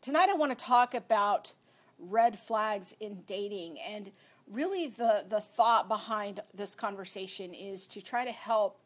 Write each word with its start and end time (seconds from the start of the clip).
tonight 0.00 0.28
I 0.30 0.34
want 0.34 0.56
to 0.56 0.64
talk 0.64 0.94
about 0.94 1.52
red 1.98 2.38
flags 2.38 2.96
in 3.00 3.22
dating. 3.26 3.78
And 3.80 4.10
really, 4.46 4.88
the, 4.88 5.24
the 5.28 5.40
thought 5.40 5.88
behind 5.88 6.40
this 6.54 6.74
conversation 6.74 7.52
is 7.52 7.86
to 7.88 8.02
try 8.02 8.24
to 8.24 8.32
help, 8.32 8.80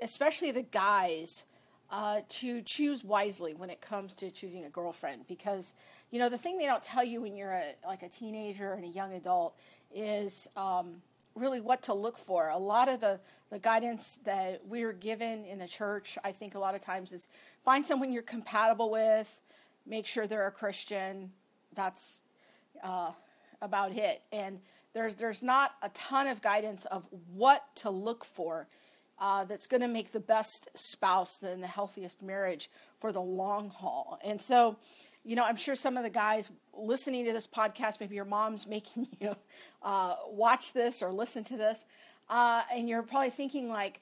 especially 0.00 0.52
the 0.52 0.62
guys, 0.62 1.44
uh, 1.90 2.20
to 2.28 2.62
choose 2.62 3.04
wisely 3.04 3.54
when 3.54 3.70
it 3.70 3.80
comes 3.80 4.14
to 4.16 4.30
choosing 4.30 4.64
a 4.64 4.70
girlfriend. 4.70 5.26
Because, 5.26 5.74
you 6.10 6.18
know, 6.18 6.28
the 6.28 6.38
thing 6.38 6.58
they 6.58 6.66
don't 6.66 6.82
tell 6.82 7.04
you 7.04 7.20
when 7.20 7.36
you're 7.36 7.52
a, 7.52 7.74
like 7.86 8.02
a 8.02 8.08
teenager 8.08 8.72
and 8.72 8.84
a 8.84 8.88
young 8.88 9.12
adult 9.14 9.56
is 9.94 10.48
um, 10.56 11.02
really 11.34 11.60
what 11.60 11.82
to 11.82 11.94
look 11.94 12.18
for. 12.18 12.48
A 12.48 12.58
lot 12.58 12.88
of 12.88 13.00
the, 13.00 13.20
the 13.50 13.58
guidance 13.58 14.18
that 14.24 14.62
we're 14.66 14.92
given 14.92 15.44
in 15.44 15.58
the 15.58 15.68
church, 15.68 16.16
I 16.24 16.32
think 16.32 16.54
a 16.54 16.58
lot 16.58 16.74
of 16.74 16.82
times 16.82 17.12
is 17.12 17.28
find 17.64 17.84
someone 17.84 18.12
you're 18.12 18.22
compatible 18.22 18.90
with, 18.90 19.40
make 19.86 20.06
sure 20.06 20.26
they're 20.26 20.46
a 20.46 20.52
Christian. 20.52 21.32
That's 21.74 22.22
uh, 22.82 23.12
about 23.60 23.92
it. 23.92 24.22
And 24.32 24.60
there's 24.92 25.16
there's 25.16 25.42
not 25.42 25.74
a 25.82 25.88
ton 25.90 26.26
of 26.26 26.40
guidance 26.40 26.84
of 26.86 27.08
what 27.32 27.64
to 27.76 27.90
look 27.90 28.24
for 28.24 28.68
uh, 29.18 29.44
that's 29.44 29.66
going 29.66 29.80
to 29.80 29.88
make 29.88 30.12
the 30.12 30.20
best 30.20 30.68
spouse 30.74 31.42
and 31.42 31.62
the 31.62 31.68
healthiest 31.68 32.22
marriage 32.22 32.70
for 33.00 33.12
the 33.12 33.20
long 33.20 33.70
haul. 33.70 34.18
And 34.24 34.40
so, 34.40 34.76
you 35.24 35.36
know, 35.36 35.44
I'm 35.44 35.56
sure 35.56 35.74
some 35.74 35.96
of 35.96 36.02
the 36.02 36.10
guys 36.10 36.50
listening 36.76 37.24
to 37.26 37.32
this 37.32 37.46
podcast, 37.46 38.00
maybe 38.00 38.14
your 38.14 38.24
mom's 38.24 38.66
making 38.68 39.08
you 39.20 39.36
uh, 39.82 40.16
watch 40.28 40.72
this 40.72 41.02
or 41.02 41.12
listen 41.12 41.44
to 41.44 41.56
this, 41.56 41.84
uh, 42.28 42.62
and 42.72 42.88
you're 42.88 43.02
probably 43.02 43.30
thinking 43.30 43.68
like, 43.68 44.00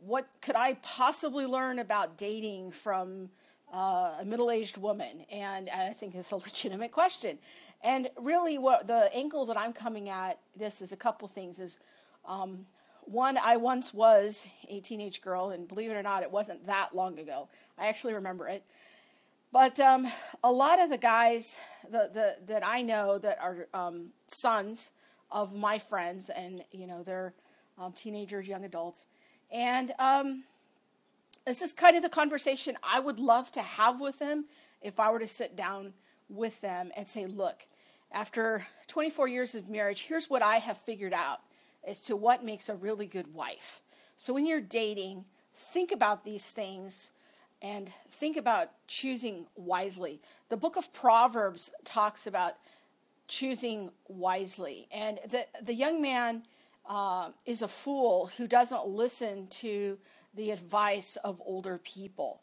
what 0.00 0.28
could 0.40 0.56
I 0.56 0.74
possibly 0.82 1.46
learn 1.46 1.78
about 1.78 2.16
dating 2.18 2.72
from 2.72 3.30
uh, 3.72 4.14
a 4.20 4.24
middle-aged 4.24 4.76
woman? 4.76 5.24
And 5.30 5.68
I 5.70 5.90
think 5.90 6.14
it's 6.14 6.32
a 6.32 6.36
legitimate 6.48 6.92
question. 6.92 7.38
And 7.82 8.10
really, 8.16 8.58
what 8.58 8.86
the 8.86 9.14
angle 9.14 9.46
that 9.46 9.56
I'm 9.56 9.72
coming 9.72 10.08
at 10.08 10.38
this 10.56 10.82
is 10.82 10.92
a 10.92 10.96
couple 10.96 11.28
things. 11.28 11.60
Is 11.60 11.78
um, 12.26 12.66
one, 13.02 13.38
I 13.42 13.56
once 13.56 13.94
was 13.94 14.46
a 14.68 14.80
teenage 14.80 15.22
girl, 15.22 15.50
and 15.50 15.68
believe 15.68 15.90
it 15.90 15.94
or 15.94 16.02
not, 16.02 16.22
it 16.22 16.30
wasn't 16.30 16.66
that 16.66 16.94
long 16.94 17.18
ago. 17.18 17.48
I 17.78 17.88
actually 17.88 18.14
remember 18.14 18.48
it. 18.48 18.64
But 19.52 19.80
um, 19.80 20.06
a 20.44 20.52
lot 20.52 20.78
of 20.78 20.90
the 20.90 20.98
guys 20.98 21.56
the, 21.90 22.10
the, 22.12 22.36
that 22.46 22.66
I 22.66 22.82
know 22.82 23.18
that 23.18 23.38
are 23.40 23.66
um, 23.72 24.08
sons 24.26 24.92
of 25.30 25.54
my 25.54 25.78
friends, 25.78 26.30
and 26.30 26.62
you 26.70 26.86
know 26.86 27.02
they're 27.02 27.32
um, 27.78 27.92
teenagers, 27.92 28.46
young 28.46 28.64
adults, 28.64 29.06
and 29.50 29.92
um, 29.98 30.44
this 31.48 31.62
is 31.62 31.72
kind 31.72 31.96
of 31.96 32.02
the 32.02 32.10
conversation 32.10 32.76
I 32.82 33.00
would 33.00 33.18
love 33.18 33.50
to 33.52 33.62
have 33.62 34.00
with 34.00 34.18
them 34.18 34.44
if 34.82 35.00
I 35.00 35.10
were 35.10 35.18
to 35.18 35.28
sit 35.28 35.56
down 35.56 35.94
with 36.28 36.60
them 36.60 36.92
and 36.94 37.08
say, 37.08 37.24
look, 37.24 37.66
after 38.12 38.66
24 38.86 39.28
years 39.28 39.54
of 39.54 39.70
marriage, 39.70 40.02
here's 40.02 40.28
what 40.28 40.42
I 40.42 40.56
have 40.56 40.76
figured 40.76 41.14
out 41.14 41.38
as 41.86 42.02
to 42.02 42.16
what 42.16 42.44
makes 42.44 42.68
a 42.68 42.74
really 42.74 43.06
good 43.06 43.32
wife. 43.32 43.80
So 44.14 44.34
when 44.34 44.44
you're 44.44 44.60
dating, 44.60 45.24
think 45.54 45.90
about 45.90 46.24
these 46.24 46.50
things 46.50 47.12
and 47.62 47.90
think 48.10 48.36
about 48.36 48.70
choosing 48.86 49.46
wisely. 49.56 50.20
The 50.50 50.56
book 50.58 50.76
of 50.76 50.92
Proverbs 50.92 51.72
talks 51.82 52.26
about 52.26 52.56
choosing 53.26 53.90
wisely. 54.06 54.86
And 54.92 55.18
the, 55.30 55.46
the 55.62 55.74
young 55.74 56.02
man 56.02 56.42
uh, 56.86 57.30
is 57.46 57.62
a 57.62 57.68
fool 57.68 58.30
who 58.36 58.46
doesn't 58.46 58.86
listen 58.86 59.46
to 59.46 59.98
the 60.34 60.50
advice 60.50 61.16
of 61.16 61.42
older 61.44 61.78
people 61.78 62.40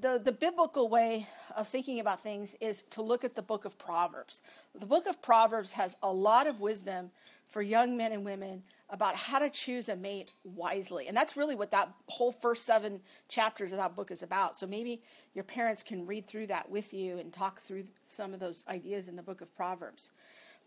the, 0.00 0.20
the 0.22 0.32
biblical 0.32 0.88
way 0.88 1.26
of 1.56 1.68
thinking 1.68 2.00
about 2.00 2.20
things 2.20 2.56
is 2.60 2.82
to 2.82 3.02
look 3.02 3.24
at 3.24 3.34
the 3.34 3.42
book 3.42 3.64
of 3.64 3.78
Proverbs. 3.78 4.40
The 4.78 4.86
book 4.86 5.06
of 5.06 5.20
Proverbs 5.20 5.72
has 5.72 5.96
a 6.02 6.12
lot 6.12 6.46
of 6.46 6.60
wisdom 6.60 7.10
for 7.48 7.62
young 7.62 7.96
men 7.96 8.12
and 8.12 8.24
women 8.24 8.62
about 8.88 9.14
how 9.16 9.38
to 9.40 9.50
choose 9.50 9.88
a 9.88 9.96
mate 9.96 10.30
wisely. 10.44 11.08
And 11.08 11.16
that's 11.16 11.36
really 11.36 11.54
what 11.54 11.72
that 11.72 11.92
whole 12.08 12.32
first 12.32 12.64
seven 12.64 13.00
chapters 13.28 13.72
of 13.72 13.78
that 13.78 13.96
book 13.96 14.10
is 14.10 14.22
about. 14.22 14.56
So 14.56 14.66
maybe 14.66 15.02
your 15.34 15.44
parents 15.44 15.82
can 15.82 16.06
read 16.06 16.26
through 16.26 16.46
that 16.48 16.70
with 16.70 16.94
you 16.94 17.18
and 17.18 17.32
talk 17.32 17.60
through 17.60 17.84
some 18.06 18.32
of 18.32 18.40
those 18.40 18.64
ideas 18.68 19.08
in 19.08 19.16
the 19.16 19.22
book 19.22 19.40
of 19.40 19.54
Proverbs. 19.54 20.12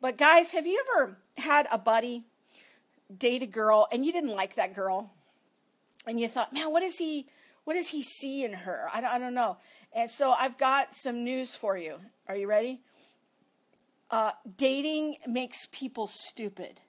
But 0.02 0.18
guys, 0.18 0.52
have 0.52 0.68
you 0.68 0.84
ever 0.96 1.18
had 1.38 1.68
a 1.72 1.78
buddy 1.78 2.26
date 3.18 3.44
a 3.44 3.48
girl 3.48 3.88
and 3.92 4.06
you 4.06 4.12
didn't 4.12 4.32
like 4.32 4.56
that 4.56 4.74
girl? 4.76 5.12
And 6.08 6.20
you 6.20 6.28
thought, 6.28 6.54
man, 6.54 6.72
what 6.72 6.84
is 6.84 6.98
he? 6.98 7.28
What 7.64 7.76
does 7.76 7.90
he 7.90 8.04
see 8.04 8.44
in 8.44 8.54
her? 8.54 8.88
I 8.94 9.02
don't, 9.02 9.10
I 9.12 9.20
don't 9.20 9.34
know. 9.34 9.58
And 9.94 10.10
so 10.10 10.32
I've 10.32 10.58
got 10.58 10.94
some 10.94 11.24
news 11.24 11.56
for 11.56 11.78
you. 11.78 12.00
Are 12.28 12.36
you 12.36 12.48
ready? 12.48 12.82
Uh, 14.12 14.32
dating 14.58 15.16
makes 15.28 15.68
people 15.72 16.08
stupid. 16.08 16.82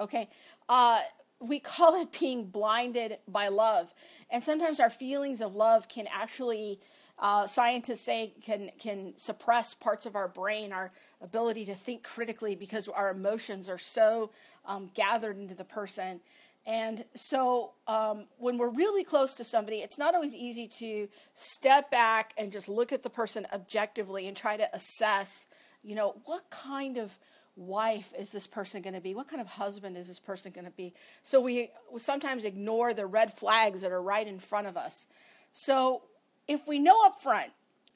Okay. 0.00 0.28
Uh, 0.68 1.00
we 1.38 1.58
call 1.58 2.00
it 2.00 2.18
being 2.18 2.46
blinded 2.46 3.14
by 3.28 3.48
love. 3.48 3.92
And 4.30 4.42
sometimes 4.42 4.80
our 4.80 4.90
feelings 4.90 5.40
of 5.40 5.54
love 5.54 5.88
can 5.88 6.06
actually, 6.10 6.80
uh, 7.18 7.46
scientists 7.46 8.00
say, 8.00 8.32
can, 8.44 8.70
can 8.78 9.12
suppress 9.16 9.74
parts 9.74 10.06
of 10.06 10.16
our 10.16 10.28
brain, 10.28 10.72
our 10.72 10.92
ability 11.20 11.64
to 11.66 11.74
think 11.74 12.02
critically 12.02 12.54
because 12.54 12.88
our 12.88 13.10
emotions 13.10 13.68
are 13.68 13.78
so 13.78 14.30
um, 14.64 14.90
gathered 14.94 15.38
into 15.38 15.54
the 15.54 15.64
person. 15.64 16.20
And 16.64 17.04
so 17.14 17.72
um, 17.88 18.26
when 18.38 18.56
we're 18.56 18.70
really 18.70 19.02
close 19.02 19.34
to 19.34 19.44
somebody, 19.44 19.78
it's 19.78 19.98
not 19.98 20.14
always 20.14 20.34
easy 20.34 20.68
to 20.78 21.08
step 21.34 21.90
back 21.90 22.32
and 22.38 22.52
just 22.52 22.68
look 22.68 22.92
at 22.92 23.02
the 23.02 23.10
person 23.10 23.46
objectively 23.52 24.28
and 24.28 24.36
try 24.36 24.56
to 24.56 24.68
assess, 24.74 25.46
you 25.82 25.96
know, 25.96 26.14
what 26.24 26.50
kind 26.50 26.98
of 26.98 27.18
wife 27.56 28.12
is 28.18 28.30
this 28.30 28.46
person 28.46 28.80
going 28.80 28.94
to 28.94 29.00
be? 29.00 29.14
What 29.14 29.28
kind 29.28 29.40
of 29.40 29.48
husband 29.48 29.96
is 29.96 30.06
this 30.08 30.20
person 30.20 30.52
going 30.52 30.64
to 30.64 30.70
be? 30.70 30.94
So 31.22 31.40
we, 31.40 31.70
sometimes 31.96 32.44
ignore 32.44 32.94
the 32.94 33.06
red 33.06 33.32
flags 33.32 33.82
that 33.82 33.90
are 33.90 34.02
right 34.02 34.26
in 34.26 34.38
front 34.38 34.68
of 34.68 34.76
us. 34.76 35.08
So 35.50 36.02
if 36.48 36.66
we 36.66 36.78
know 36.78 36.96
up 37.06 37.20
front 37.20 37.50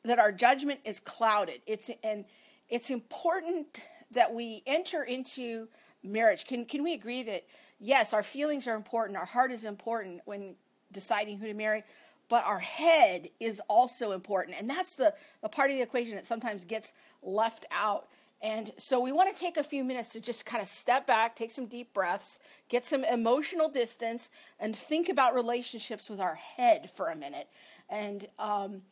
that 0.04 0.19
our 0.19 0.33
judgment 0.33 0.81
is 0.84 1.00
clouded, 1.00 1.60
it's 1.66 1.91
and 2.03 2.25
it's 2.69 2.91
important 2.91 3.83
that 4.12 4.34
we 4.34 4.62
enter 4.66 5.03
into 5.03 5.69
marriage. 6.03 6.47
Can 6.47 6.65
can 6.65 6.83
we 6.83 6.93
agree 6.93 7.22
that 7.25 7.44
yes, 7.81 8.13
our 8.13 8.23
feelings 8.23 8.67
are 8.67 8.75
important, 8.75 9.19
our 9.19 9.25
heart 9.25 9.53
is 9.53 9.65
important 9.65 10.21
when 10.25 10.55
deciding 10.93 11.39
who 11.39 11.47
to 11.47 11.55
marry, 11.55 11.85
but 12.29 12.45
our 12.45 12.59
head 12.59 13.29
is 13.39 13.61
also 13.69 14.13
important. 14.13 14.57
And 14.59 14.69
that's 14.69 14.95
the, 14.95 15.15
the 15.43 15.49
part 15.49 15.71
of 15.71 15.77
the 15.77 15.83
equation 15.83 16.17
that 16.17 16.27
sometimes 16.27 16.65
gets 16.65 16.93
left 17.23 17.67
out. 17.71 18.09
And 18.43 18.73
so 18.77 19.01
we 19.01 19.13
want 19.13 19.35
to 19.35 19.41
take 19.41 19.57
a 19.57 19.65
few 19.65 19.83
minutes 19.83 20.11
to 20.11 20.21
just 20.21 20.45
kind 20.45 20.63
of 20.63 20.69
step 20.69 21.07
back, 21.07 21.35
take 21.35 21.51
some 21.51 21.67
deep 21.67 21.95
breaths, 21.95 22.39
get 22.69 22.85
some 22.85 23.05
emotional 23.05 23.69
distance, 23.69 24.31
and 24.61 24.77
think 24.77 25.09
about 25.09 25.35
relationships 25.35 26.11
with 26.11 26.21
our 26.21 26.35
head 26.35 26.91
for 26.91 27.09
a 27.09 27.17
minute. 27.17 27.49
And 27.89 28.27
um, 28.39 28.83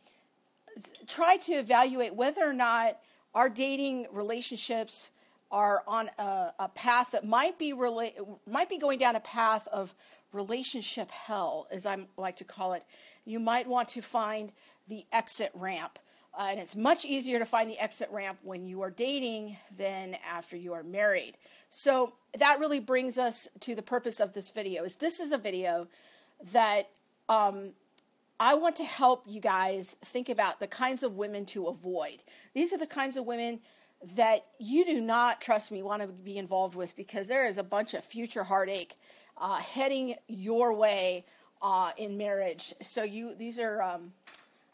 try 1.06 1.36
to 1.38 1.52
evaluate 1.52 2.14
whether 2.14 2.42
or 2.42 2.54
not 2.54 2.98
our 3.34 3.48
dating 3.48 4.06
relationships 4.12 5.10
are 5.54 5.84
on 5.86 6.10
a, 6.18 6.52
a 6.58 6.68
path 6.74 7.12
that 7.12 7.24
might 7.24 7.56
be 7.60 7.72
rela- 7.72 8.12
might 8.44 8.68
be 8.68 8.76
going 8.76 8.98
down 8.98 9.14
a 9.14 9.20
path 9.20 9.68
of 9.68 9.94
relationship 10.32 11.12
hell, 11.12 11.68
as 11.70 11.86
I 11.86 11.96
like 12.18 12.36
to 12.36 12.44
call 12.44 12.72
it. 12.72 12.82
You 13.24 13.38
might 13.38 13.68
want 13.68 13.88
to 13.90 14.02
find 14.02 14.50
the 14.88 15.04
exit 15.12 15.52
ramp. 15.54 16.00
Uh, 16.36 16.48
and 16.50 16.58
it's 16.58 16.74
much 16.74 17.04
easier 17.04 17.38
to 17.38 17.46
find 17.46 17.70
the 17.70 17.78
exit 17.78 18.08
ramp 18.10 18.40
when 18.42 18.66
you 18.66 18.82
are 18.82 18.90
dating 18.90 19.56
than 19.78 20.16
after 20.28 20.56
you 20.56 20.72
are 20.72 20.82
married. 20.82 21.36
So 21.70 22.14
that 22.36 22.58
really 22.58 22.80
brings 22.80 23.16
us 23.16 23.46
to 23.60 23.76
the 23.76 23.82
purpose 23.82 24.18
of 24.18 24.34
this 24.34 24.50
video. 24.50 24.82
Is 24.82 24.96
this 24.96 25.20
is 25.20 25.30
a 25.30 25.38
video 25.38 25.86
that 26.52 26.90
um, 27.28 27.74
I 28.40 28.54
want 28.54 28.74
to 28.76 28.84
help 28.84 29.22
you 29.28 29.40
guys 29.40 29.94
think 30.04 30.28
about 30.28 30.58
the 30.58 30.66
kinds 30.66 31.04
of 31.04 31.16
women 31.16 31.46
to 31.46 31.68
avoid. 31.68 32.24
These 32.54 32.72
are 32.72 32.78
the 32.78 32.88
kinds 32.88 33.16
of 33.16 33.24
women 33.24 33.60
that 34.16 34.44
you 34.58 34.84
do 34.84 35.00
not, 35.00 35.40
trust 35.40 35.72
me, 35.72 35.82
want 35.82 36.02
to 36.02 36.08
be 36.08 36.36
involved 36.36 36.76
with 36.76 36.96
because 36.96 37.28
there 37.28 37.46
is 37.46 37.58
a 37.58 37.62
bunch 37.62 37.94
of 37.94 38.04
future 38.04 38.44
heartache 38.44 38.94
uh, 39.38 39.56
heading 39.56 40.14
your 40.28 40.72
way 40.74 41.24
uh, 41.62 41.92
in 41.96 42.16
marriage. 42.16 42.74
So 42.82 43.02
you, 43.02 43.34
these 43.34 43.58
are 43.58 43.82
um, 43.82 44.12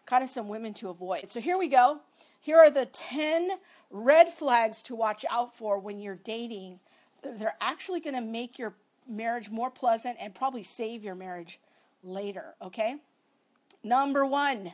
kind 0.06 0.24
of 0.24 0.28
some 0.28 0.48
women 0.48 0.74
to 0.74 0.90
avoid. 0.90 1.28
So 1.30 1.40
here 1.40 1.56
we 1.56 1.68
go. 1.68 2.00
Here 2.40 2.56
are 2.56 2.70
the 2.70 2.86
10 2.86 3.50
red 3.90 4.28
flags 4.28 4.82
to 4.84 4.94
watch 4.94 5.24
out 5.30 5.56
for 5.56 5.78
when 5.78 6.00
you're 6.00 6.18
dating. 6.24 6.80
They're 7.22 7.56
actually 7.60 8.00
going 8.00 8.16
to 8.16 8.20
make 8.20 8.58
your 8.58 8.74
marriage 9.08 9.50
more 9.50 9.70
pleasant 9.70 10.16
and 10.20 10.34
probably 10.34 10.62
save 10.62 11.04
your 11.04 11.14
marriage 11.14 11.60
later, 12.02 12.54
okay? 12.62 12.96
Number 13.84 14.24
one 14.24 14.72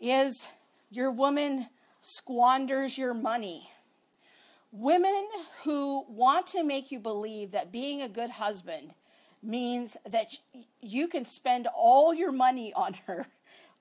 is 0.00 0.48
your 0.90 1.10
woman 1.10 1.68
squanders 2.04 2.98
your 2.98 3.14
money. 3.14 3.70
Women 4.72 5.26
who 5.62 6.04
want 6.06 6.46
to 6.48 6.62
make 6.62 6.92
you 6.92 6.98
believe 7.00 7.52
that 7.52 7.72
being 7.72 8.02
a 8.02 8.08
good 8.10 8.28
husband 8.28 8.92
means 9.42 9.96
that 10.10 10.36
you 10.82 11.08
can 11.08 11.24
spend 11.24 11.66
all 11.74 12.12
your 12.12 12.30
money 12.30 12.74
on 12.74 12.92
her 13.06 13.26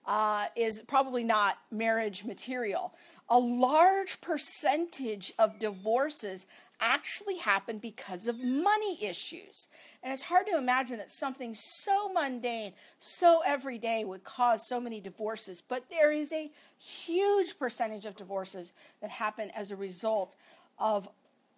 uh, 0.05 0.45
is 0.55 0.81
probably 0.83 1.25
not 1.25 1.57
marriage 1.69 2.23
material. 2.23 2.93
A 3.27 3.37
large 3.37 4.21
percentage 4.21 5.33
of 5.37 5.59
divorces 5.59 6.45
actually 6.79 7.39
happen 7.39 7.77
because 7.77 8.27
of 8.27 8.41
money 8.41 9.03
issues. 9.03 9.67
And 10.03 10.11
it's 10.11 10.23
hard 10.23 10.47
to 10.47 10.57
imagine 10.57 10.97
that 10.97 11.09
something 11.09 11.55
so 11.55 12.11
mundane, 12.11 12.73
so 13.00 13.41
everyday 13.45 14.03
would 14.03 14.25
cause 14.25 14.67
so 14.67 14.81
many 14.81 15.00
divorces. 15.00 15.61
But 15.61 15.89
there 15.89 16.11
is 16.11 16.33
a 16.33 16.51
huge 16.77 17.57
percentage 17.57 18.05
of 18.05 18.17
divorces 18.17 18.73
that 19.01 19.09
happen 19.09 19.50
as 19.55 19.71
a 19.71 19.77
result 19.77 20.35
of 20.77 21.07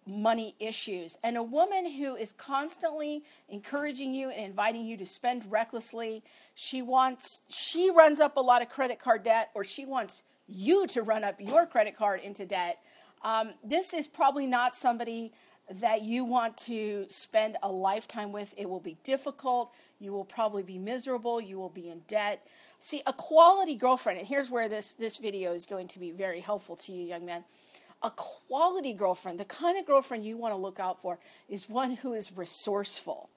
money 0.06 0.54
issues. 0.60 1.18
And 1.24 1.36
a 1.36 1.42
woman 1.42 1.90
who 1.90 2.14
is 2.14 2.32
constantly 2.32 3.24
encouraging 3.48 4.14
you 4.14 4.30
and 4.30 4.46
inviting 4.46 4.86
you 4.86 4.96
to 4.98 5.06
spend 5.06 5.50
recklessly, 5.50 6.22
she 6.54 6.80
wants 6.80 7.42
she 7.48 7.90
runs 7.90 8.20
up 8.20 8.36
a 8.36 8.40
lot 8.40 8.62
of 8.62 8.68
credit 8.68 9.00
card 9.00 9.24
debt 9.24 9.50
or 9.54 9.64
she 9.64 9.84
wants 9.84 10.22
you 10.46 10.86
to 10.86 11.02
run 11.02 11.24
up 11.24 11.40
your 11.40 11.66
credit 11.66 11.96
card 11.96 12.20
into 12.20 12.46
debt. 12.46 12.78
Um, 13.22 13.50
this 13.64 13.92
is 13.92 14.06
probably 14.06 14.46
not 14.46 14.76
somebody 14.76 15.32
that 15.70 16.02
you 16.02 16.24
want 16.24 16.56
to 16.56 17.06
spend 17.08 17.56
a 17.62 17.70
lifetime 17.70 18.32
with. 18.32 18.54
It 18.56 18.68
will 18.68 18.80
be 18.80 18.96
difficult. 19.02 19.72
You 19.98 20.12
will 20.12 20.24
probably 20.24 20.62
be 20.62 20.78
miserable. 20.78 21.40
You 21.40 21.58
will 21.58 21.70
be 21.70 21.88
in 21.88 22.02
debt. 22.06 22.46
See, 22.78 23.02
a 23.06 23.12
quality 23.12 23.74
girlfriend, 23.74 24.18
and 24.18 24.28
here's 24.28 24.50
where 24.50 24.68
this, 24.68 24.92
this 24.92 25.16
video 25.16 25.52
is 25.52 25.66
going 25.66 25.88
to 25.88 25.98
be 25.98 26.10
very 26.10 26.40
helpful 26.40 26.76
to 26.76 26.92
you, 26.92 27.06
young 27.06 27.24
men. 27.24 27.44
A 28.02 28.10
quality 28.10 28.92
girlfriend, 28.92 29.40
the 29.40 29.44
kind 29.46 29.78
of 29.78 29.86
girlfriend 29.86 30.24
you 30.24 30.36
want 30.36 30.52
to 30.52 30.58
look 30.58 30.78
out 30.78 31.00
for, 31.00 31.18
is 31.48 31.68
one 31.68 31.96
who 31.96 32.12
is 32.12 32.36
resourceful. 32.36 33.30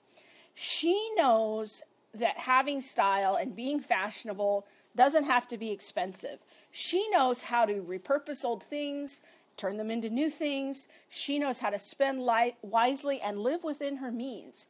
She 0.54 1.12
knows 1.16 1.82
that 2.14 2.38
having 2.38 2.82
style 2.82 3.36
and 3.36 3.56
being 3.56 3.80
fashionable 3.80 4.66
doesn't 4.96 5.24
have 5.24 5.48
to 5.48 5.58
be 5.58 5.72
expensive. 5.72 6.40
She 6.72 7.10
knows 7.10 7.44
how 7.44 7.66
to 7.66 7.76
repurpose 7.76 8.44
old 8.44 8.64
things, 8.64 9.22
turn 9.60 9.78
them 9.78 9.92
into 9.92 10.10
new 10.10 10.30
things. 10.30 10.88
She 11.10 11.38
knows 11.38 11.60
how 11.60 11.70
to 11.70 11.80
spend 11.80 12.22
wisely 12.62 13.20
and 13.22 13.40
live 13.40 13.64
within 13.64 13.98
her 13.98 14.12
means. 14.12 14.66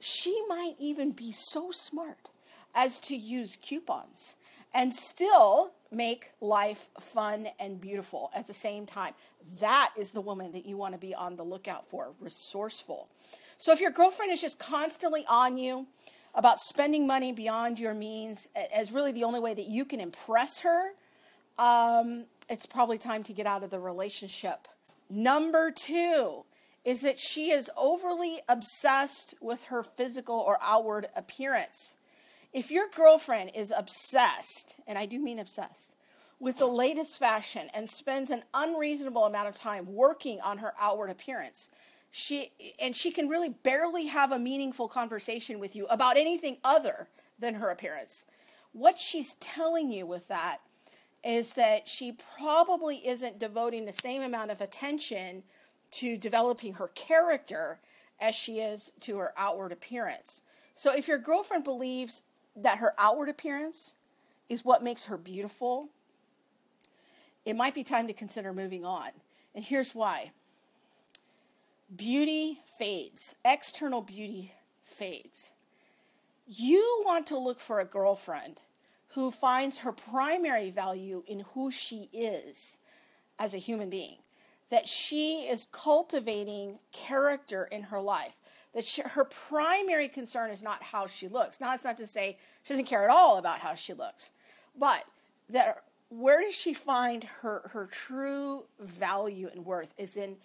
She 0.00 0.36
might 0.48 0.74
even 0.78 1.12
be 1.12 1.32
so 1.32 1.70
smart 1.70 2.28
as 2.74 3.00
to 3.00 3.16
use 3.16 3.56
coupons 3.56 4.34
and 4.74 4.92
still 4.92 5.72
make 5.90 6.30
life 6.40 6.88
fun 6.98 7.48
and 7.60 7.80
beautiful 7.80 8.30
at 8.34 8.46
the 8.46 8.54
same 8.54 8.86
time. 8.86 9.14
That 9.60 9.90
is 9.98 10.12
the 10.12 10.20
woman 10.20 10.52
that 10.52 10.66
you 10.66 10.76
want 10.76 10.94
to 10.94 10.98
be 10.98 11.14
on 11.14 11.36
the 11.36 11.42
lookout 11.42 11.86
for, 11.88 12.12
resourceful. 12.20 13.08
So 13.58 13.72
if 13.72 13.80
your 13.80 13.90
girlfriend 13.90 14.32
is 14.32 14.40
just 14.40 14.58
constantly 14.58 15.24
on 15.28 15.58
you 15.58 15.86
about 16.34 16.58
spending 16.58 17.06
money 17.06 17.32
beyond 17.32 17.78
your 17.78 17.94
means 17.94 18.48
as 18.74 18.90
really 18.90 19.12
the 19.12 19.24
only 19.24 19.40
way 19.40 19.54
that 19.54 19.68
you 19.68 19.84
can 19.84 20.00
impress 20.00 20.60
her, 20.60 20.92
um, 21.58 22.24
it's 22.52 22.66
probably 22.66 22.98
time 22.98 23.22
to 23.22 23.32
get 23.32 23.46
out 23.46 23.64
of 23.64 23.70
the 23.70 23.80
relationship. 23.80 24.68
Number 25.08 25.70
two 25.70 26.44
is 26.84 27.00
that 27.00 27.18
she 27.18 27.50
is 27.50 27.70
overly 27.78 28.40
obsessed 28.46 29.34
with 29.40 29.64
her 29.64 29.82
physical 29.82 30.36
or 30.36 30.58
outward 30.60 31.08
appearance. 31.16 31.96
If 32.52 32.70
your 32.70 32.88
girlfriend 32.94 33.52
is 33.54 33.72
obsessed, 33.74 34.76
and 34.86 34.98
I 34.98 35.06
do 35.06 35.18
mean 35.18 35.38
obsessed, 35.38 35.96
with 36.38 36.58
the 36.58 36.66
latest 36.66 37.18
fashion 37.18 37.70
and 37.72 37.88
spends 37.88 38.28
an 38.28 38.42
unreasonable 38.52 39.24
amount 39.24 39.48
of 39.48 39.54
time 39.54 39.86
working 39.86 40.38
on 40.42 40.58
her 40.58 40.74
outward 40.78 41.08
appearance, 41.08 41.70
she 42.10 42.50
and 42.78 42.94
she 42.94 43.12
can 43.12 43.28
really 43.28 43.48
barely 43.48 44.08
have 44.08 44.30
a 44.30 44.38
meaningful 44.38 44.88
conversation 44.88 45.58
with 45.58 45.74
you 45.74 45.86
about 45.86 46.18
anything 46.18 46.58
other 46.62 47.08
than 47.38 47.54
her 47.54 47.70
appearance. 47.70 48.26
What 48.72 48.98
she's 48.98 49.34
telling 49.34 49.90
you 49.90 50.04
with 50.04 50.28
that 50.28 50.58
is 51.24 51.54
that 51.54 51.88
she 51.88 52.16
probably 52.36 53.06
isn't 53.06 53.38
devoting 53.38 53.84
the 53.84 53.92
same 53.92 54.22
amount 54.22 54.50
of 54.50 54.60
attention 54.60 55.44
to 55.92 56.16
developing 56.16 56.74
her 56.74 56.88
character 56.88 57.78
as 58.20 58.34
she 58.34 58.60
is 58.60 58.92
to 59.00 59.18
her 59.18 59.32
outward 59.36 59.72
appearance. 59.72 60.42
So 60.74 60.94
if 60.96 61.06
your 61.06 61.18
girlfriend 61.18 61.64
believes 61.64 62.22
that 62.56 62.78
her 62.78 62.94
outward 62.98 63.28
appearance 63.28 63.94
is 64.48 64.64
what 64.64 64.82
makes 64.82 65.06
her 65.06 65.16
beautiful, 65.16 65.88
it 67.44 67.56
might 67.56 67.74
be 67.74 67.84
time 67.84 68.06
to 68.06 68.12
consider 68.12 68.52
moving 68.52 68.84
on. 68.84 69.10
And 69.54 69.64
here's 69.64 69.94
why 69.94 70.32
beauty 71.94 72.60
fades, 72.78 73.36
external 73.44 74.00
beauty 74.00 74.54
fades. 74.82 75.52
You 76.46 77.02
want 77.04 77.26
to 77.28 77.38
look 77.38 77.60
for 77.60 77.80
a 77.80 77.84
girlfriend 77.84 78.60
who 79.14 79.30
finds 79.30 79.80
her 79.80 79.92
primary 79.92 80.70
value 80.70 81.22
in 81.26 81.40
who 81.54 81.70
she 81.70 82.08
is 82.12 82.78
as 83.38 83.54
a 83.54 83.58
human 83.58 83.90
being, 83.90 84.16
that 84.70 84.86
she 84.86 85.40
is 85.40 85.68
cultivating 85.70 86.78
character 86.92 87.64
in 87.64 87.84
her 87.84 88.00
life, 88.00 88.38
that 88.74 88.84
she, 88.84 89.02
her 89.02 89.24
primary 89.24 90.08
concern 90.08 90.50
is 90.50 90.62
not 90.62 90.82
how 90.82 91.06
she 91.06 91.28
looks. 91.28 91.60
Now, 91.60 91.74
it's 91.74 91.84
not 91.84 91.98
to 91.98 92.06
say 92.06 92.38
she 92.62 92.72
doesn't 92.72 92.86
care 92.86 93.04
at 93.04 93.10
all 93.10 93.36
about 93.36 93.58
how 93.58 93.74
she 93.74 93.92
looks, 93.92 94.30
but 94.78 95.04
that 95.50 95.84
where 96.08 96.40
does 96.40 96.54
she 96.54 96.72
find 96.72 97.24
her, 97.24 97.70
her 97.72 97.86
true 97.86 98.64
value 98.80 99.48
and 99.52 99.64
worth 99.64 99.92
is 99.98 100.16
in 100.16 100.36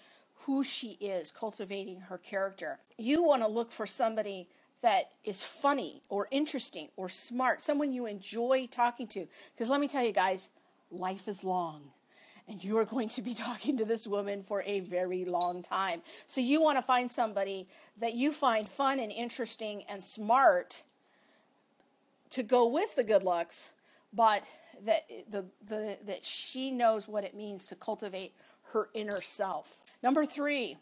who 0.41 0.63
she 0.63 0.91
is, 1.01 1.31
cultivating 1.31 2.01
her 2.01 2.17
character. 2.17 2.79
You 2.97 3.23
want 3.23 3.41
to 3.41 3.47
look 3.47 3.71
for 3.71 3.85
somebody 3.85 4.47
that 4.81 5.12
is 5.24 5.44
funny 5.44 6.01
or 6.09 6.27
interesting 6.31 6.89
or 6.95 7.09
smart, 7.09 7.62
someone 7.63 7.91
you 7.91 8.06
enjoy 8.06 8.68
talking 8.69 9.07
to. 9.07 9.27
Because 9.53 9.69
let 9.69 9.79
me 9.79 9.88
tell 9.88 10.03
you 10.03 10.12
guys, 10.12 10.50
life 10.91 11.27
is 11.27 11.44
long. 11.44 11.91
And 12.47 12.63
you 12.63 12.77
are 12.77 12.85
going 12.85 13.09
to 13.09 13.21
be 13.21 13.33
talking 13.35 13.77
to 13.77 13.85
this 13.85 14.07
woman 14.07 14.44
for 14.44 14.63
a 14.65 14.79
very 14.81 15.25
long 15.25 15.63
time. 15.63 16.01
So 16.27 16.41
you 16.41 16.62
want 16.62 16.77
to 16.77 16.81
find 16.81 17.09
somebody 17.09 17.68
that 18.00 18.13
you 18.13 18.31
find 18.31 18.68
fun 18.68 19.00
and 19.00 19.12
interesting 19.12 19.83
and 19.89 20.03
smart 20.03 20.83
to 22.30 22.44
go 22.44 22.68
with 22.68 22.95
the 22.95 23.03
good 23.03 23.23
looks, 23.23 23.71
but 24.13 24.44
that 24.85 25.07
the, 25.30 25.45
the 25.65 25.97
that 26.06 26.23
she 26.23 26.71
knows 26.71 27.07
what 27.07 27.23
it 27.23 27.35
means 27.35 27.65
to 27.68 27.75
cultivate 27.75 28.33
her 28.73 28.89
inner 28.94 29.21
self. 29.21 29.77
Number 30.03 30.25
three, 30.25 30.77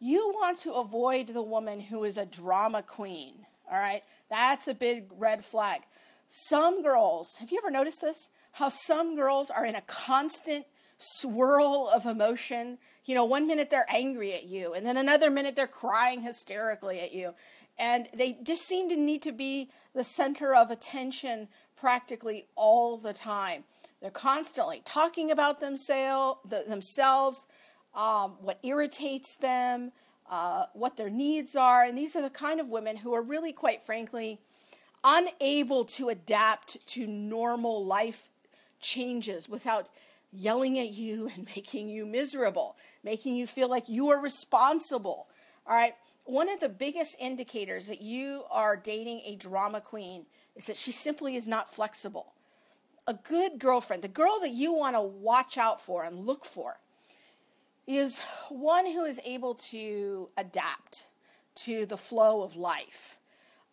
you 0.00 0.30
want 0.34 0.58
to 0.60 0.72
avoid 0.74 1.28
the 1.28 1.42
woman 1.42 1.80
who 1.80 2.04
is 2.04 2.16
a 2.16 2.26
drama 2.26 2.82
queen. 2.82 3.46
All 3.70 3.78
right, 3.78 4.02
that's 4.28 4.68
a 4.68 4.74
big 4.74 5.06
red 5.16 5.44
flag. 5.44 5.82
Some 6.28 6.82
girls, 6.82 7.36
have 7.38 7.50
you 7.50 7.58
ever 7.58 7.70
noticed 7.70 8.00
this? 8.00 8.28
How 8.52 8.68
some 8.68 9.16
girls 9.16 9.50
are 9.50 9.64
in 9.64 9.74
a 9.74 9.80
constant 9.82 10.66
swirl 10.96 11.90
of 11.92 12.06
emotion. 12.06 12.78
You 13.04 13.14
know, 13.14 13.24
one 13.24 13.46
minute 13.46 13.70
they're 13.70 13.86
angry 13.88 14.32
at 14.32 14.44
you, 14.44 14.74
and 14.74 14.86
then 14.86 14.96
another 14.96 15.30
minute 15.30 15.56
they're 15.56 15.66
crying 15.66 16.22
hysterically 16.22 17.00
at 17.00 17.12
you. 17.12 17.34
And 17.78 18.06
they 18.14 18.38
just 18.42 18.62
seem 18.62 18.88
to 18.88 18.96
need 18.96 19.22
to 19.22 19.32
be 19.32 19.70
the 19.94 20.04
center 20.04 20.54
of 20.54 20.70
attention 20.70 21.48
practically 21.76 22.46
all 22.54 22.96
the 22.96 23.12
time. 23.12 23.64
They're 24.00 24.10
constantly 24.10 24.82
talking 24.84 25.30
about 25.30 25.60
themselves, 25.60 26.40
um, 27.94 28.36
what 28.40 28.58
irritates 28.62 29.36
them, 29.36 29.92
uh, 30.30 30.66
what 30.72 30.96
their 30.96 31.10
needs 31.10 31.54
are. 31.54 31.84
And 31.84 31.96
these 31.96 32.16
are 32.16 32.22
the 32.22 32.30
kind 32.30 32.60
of 32.60 32.70
women 32.70 32.96
who 32.96 33.14
are 33.14 33.22
really, 33.22 33.52
quite 33.52 33.82
frankly, 33.82 34.40
unable 35.02 35.84
to 35.84 36.08
adapt 36.08 36.86
to 36.88 37.06
normal 37.06 37.84
life 37.84 38.30
changes 38.80 39.48
without 39.48 39.88
yelling 40.32 40.78
at 40.78 40.92
you 40.92 41.30
and 41.36 41.46
making 41.56 41.88
you 41.88 42.06
miserable, 42.06 42.76
making 43.02 43.36
you 43.36 43.46
feel 43.46 43.68
like 43.68 43.88
you 43.88 44.10
are 44.10 44.20
responsible. 44.20 45.28
All 45.66 45.74
right. 45.74 45.94
One 46.24 46.50
of 46.50 46.60
the 46.60 46.70
biggest 46.70 47.18
indicators 47.20 47.86
that 47.88 48.00
you 48.00 48.44
are 48.50 48.76
dating 48.76 49.20
a 49.26 49.36
drama 49.36 49.82
queen 49.82 50.24
is 50.56 50.66
that 50.66 50.76
she 50.76 50.90
simply 50.90 51.36
is 51.36 51.46
not 51.46 51.72
flexible. 51.72 52.32
A 53.06 53.12
good 53.12 53.58
girlfriend, 53.58 54.02
the 54.02 54.08
girl 54.08 54.38
that 54.40 54.52
you 54.52 54.72
want 54.72 54.96
to 54.96 55.02
watch 55.02 55.58
out 55.58 55.82
for 55.82 56.02
and 56.02 56.24
look 56.24 56.46
for, 56.46 56.78
is 57.86 58.20
one 58.48 58.86
who 58.86 59.04
is 59.04 59.20
able 59.24 59.54
to 59.54 60.28
adapt 60.36 61.08
to 61.54 61.86
the 61.86 61.96
flow 61.96 62.42
of 62.42 62.56
life. 62.56 63.18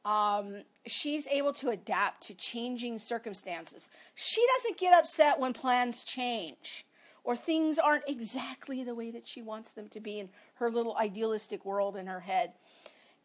Um, 0.03 0.63
she's 0.85 1.27
able 1.27 1.53
to 1.53 1.69
adapt 1.69 2.23
to 2.27 2.33
changing 2.33 2.99
circumstances. 2.99 3.87
She 4.15 4.43
doesn't 4.55 4.77
get 4.77 4.97
upset 4.97 5.39
when 5.39 5.53
plans 5.53 6.03
change 6.03 6.85
or 7.23 7.35
things 7.35 7.77
aren't 7.77 8.07
exactly 8.07 8.83
the 8.83 8.95
way 8.95 9.11
that 9.11 9.27
she 9.27 9.41
wants 9.41 9.71
them 9.71 9.87
to 9.89 9.99
be 9.99 10.19
in 10.19 10.29
her 10.55 10.71
little 10.71 10.97
idealistic 10.97 11.65
world 11.65 11.95
in 11.95 12.07
her 12.07 12.21
head. 12.21 12.53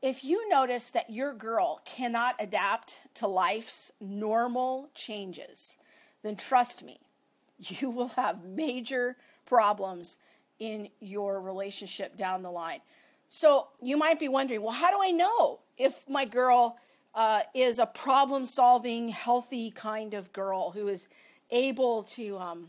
If 0.02 0.23
you 0.23 0.49
notice 0.49 0.90
that 0.90 1.09
your 1.09 1.33
girl 1.33 1.81
cannot 1.87 2.37
adapt 2.38 3.00
to 3.14 3.26
life's 3.26 3.90
normal 4.00 4.90
changes, 4.95 5.78
then 6.23 6.37
trust 6.37 6.85
me, 6.85 7.00
you 7.59 7.90
will 7.90 8.09
have 8.09 8.45
major 8.45 9.16
problems 9.47 10.19
in 10.58 10.88
your 11.00 11.40
relationship 11.40 12.16
down 12.16 12.42
the 12.42 12.50
line. 12.50 12.80
So 13.28 13.68
you 13.82 13.96
might 13.96 14.18
be 14.18 14.28
wondering, 14.28 14.62
well, 14.62 14.72
how 14.72 14.90
do 14.90 14.98
I 15.02 15.10
know 15.10 15.60
if 15.76 16.08
my 16.08 16.25
girl 16.25 16.78
uh, 17.16 17.40
is 17.54 17.78
a 17.78 17.86
problem 17.86 18.44
solving, 18.44 19.08
healthy 19.08 19.70
kind 19.70 20.12
of 20.12 20.32
girl 20.34 20.70
who 20.72 20.86
is 20.86 21.08
able 21.50 22.02
to 22.02 22.38
um, 22.38 22.68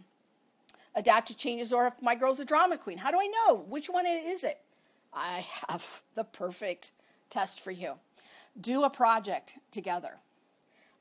adapt 0.96 1.28
to 1.28 1.36
changes, 1.36 1.74
or 1.74 1.88
if 1.88 2.02
my 2.02 2.16
girl's 2.16 2.40
a 2.40 2.46
drama 2.46 2.78
queen. 2.78 2.98
How 2.98 3.12
do 3.12 3.20
I 3.20 3.28
know? 3.28 3.56
Which 3.56 3.88
one 3.88 4.06
is 4.08 4.44
it? 4.44 4.60
I 5.14 5.46
have 5.68 6.02
the 6.16 6.24
perfect 6.24 6.94
test 7.30 7.60
for 7.60 7.72
you. 7.72 7.96
Do 8.60 8.84
a 8.84 8.90
project 8.90 9.56
together. 9.70 10.20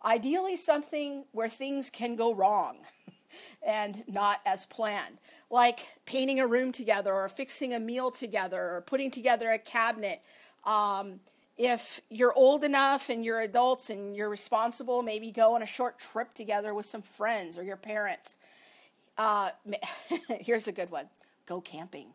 Ideally, 0.04 0.56
something 0.56 1.24
where 1.32 1.48
things 1.48 1.88
can 1.88 2.16
go 2.16 2.34
wrong 2.34 2.78
and 3.66 4.04
not 4.08 4.40
as 4.46 4.66
planned, 4.66 5.18
like 5.50 5.80
painting 6.04 6.40
a 6.40 6.46
room 6.46 6.72
together, 6.72 7.12
or 7.12 7.28
fixing 7.28 7.74
a 7.74 7.80
meal 7.80 8.10
together, 8.10 8.60
or 8.60 8.80
putting 8.80 9.10
together 9.10 9.50
a 9.50 9.58
cabinet. 9.58 10.20
Um, 10.64 11.20
if 11.56 12.00
you're 12.10 12.34
old 12.34 12.64
enough 12.64 13.08
and 13.08 13.24
you're 13.24 13.40
adults 13.40 13.88
and 13.88 14.14
you're 14.14 14.28
responsible, 14.28 15.02
maybe 15.02 15.30
go 15.30 15.54
on 15.54 15.62
a 15.62 15.66
short 15.66 15.98
trip 15.98 16.34
together 16.34 16.74
with 16.74 16.84
some 16.84 17.02
friends 17.02 17.56
or 17.56 17.62
your 17.62 17.76
parents. 17.76 18.36
Uh, 19.16 19.50
here's 20.40 20.68
a 20.68 20.72
good 20.72 20.90
one 20.90 21.08
go 21.46 21.60
camping. 21.60 22.08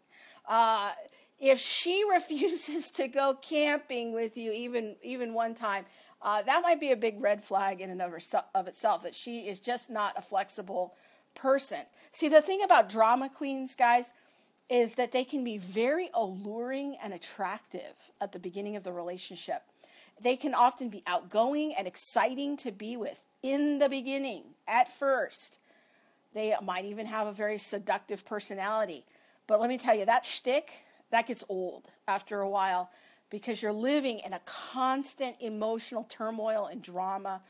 Uh, 0.47 0.91
if 1.39 1.59
she 1.59 2.03
refuses 2.11 2.91
to 2.91 3.07
go 3.07 3.35
camping 3.41 4.13
with 4.13 4.37
you, 4.37 4.51
even, 4.51 4.95
even 5.03 5.33
one 5.33 5.55
time, 5.55 5.85
uh, 6.21 6.43
that 6.43 6.61
might 6.61 6.79
be 6.79 6.91
a 6.91 6.95
big 6.95 7.19
red 7.19 7.43
flag 7.43 7.81
in 7.81 7.89
and 7.89 8.01
of, 8.01 8.13
of 8.53 8.67
itself 8.67 9.03
that 9.03 9.15
she 9.15 9.47
is 9.47 9.59
just 9.59 9.89
not 9.89 10.17
a 10.17 10.21
flexible 10.21 10.93
person. 11.35 11.79
See, 12.11 12.27
the 12.27 12.41
thing 12.41 12.61
about 12.63 12.89
drama 12.89 13.29
queens, 13.29 13.75
guys, 13.75 14.11
is 14.69 14.95
that 14.95 15.11
they 15.11 15.23
can 15.23 15.43
be 15.43 15.57
very 15.57 16.09
alluring 16.13 16.97
and 17.03 17.13
attractive 17.13 17.93
at 18.21 18.31
the 18.31 18.39
beginning 18.39 18.75
of 18.75 18.83
the 18.83 18.91
relationship. 18.91 19.63
They 20.21 20.35
can 20.35 20.53
often 20.53 20.89
be 20.89 21.03
outgoing 21.07 21.73
and 21.77 21.87
exciting 21.87 22.57
to 22.57 22.71
be 22.71 22.95
with 22.95 23.23
in 23.43 23.79
the 23.79 23.89
beginning, 23.89 24.43
at 24.67 24.91
first. 24.91 25.57
They 26.33 26.55
might 26.63 26.85
even 26.85 27.07
have 27.07 27.27
a 27.27 27.31
very 27.31 27.57
seductive 27.57 28.23
personality. 28.23 29.03
But 29.47 29.59
let 29.59 29.69
me 29.69 29.77
tell 29.77 29.95
you, 29.95 30.05
that 30.05 30.25
shtick, 30.25 30.71
that 31.09 31.27
gets 31.27 31.43
old 31.49 31.89
after 32.07 32.39
a 32.39 32.49
while 32.49 32.89
because 33.29 33.61
you're 33.61 33.73
living 33.73 34.19
in 34.25 34.33
a 34.33 34.39
constant 34.45 35.35
emotional 35.39 36.03
turmoil 36.03 36.67
and 36.71 36.81
drama, 36.81 37.41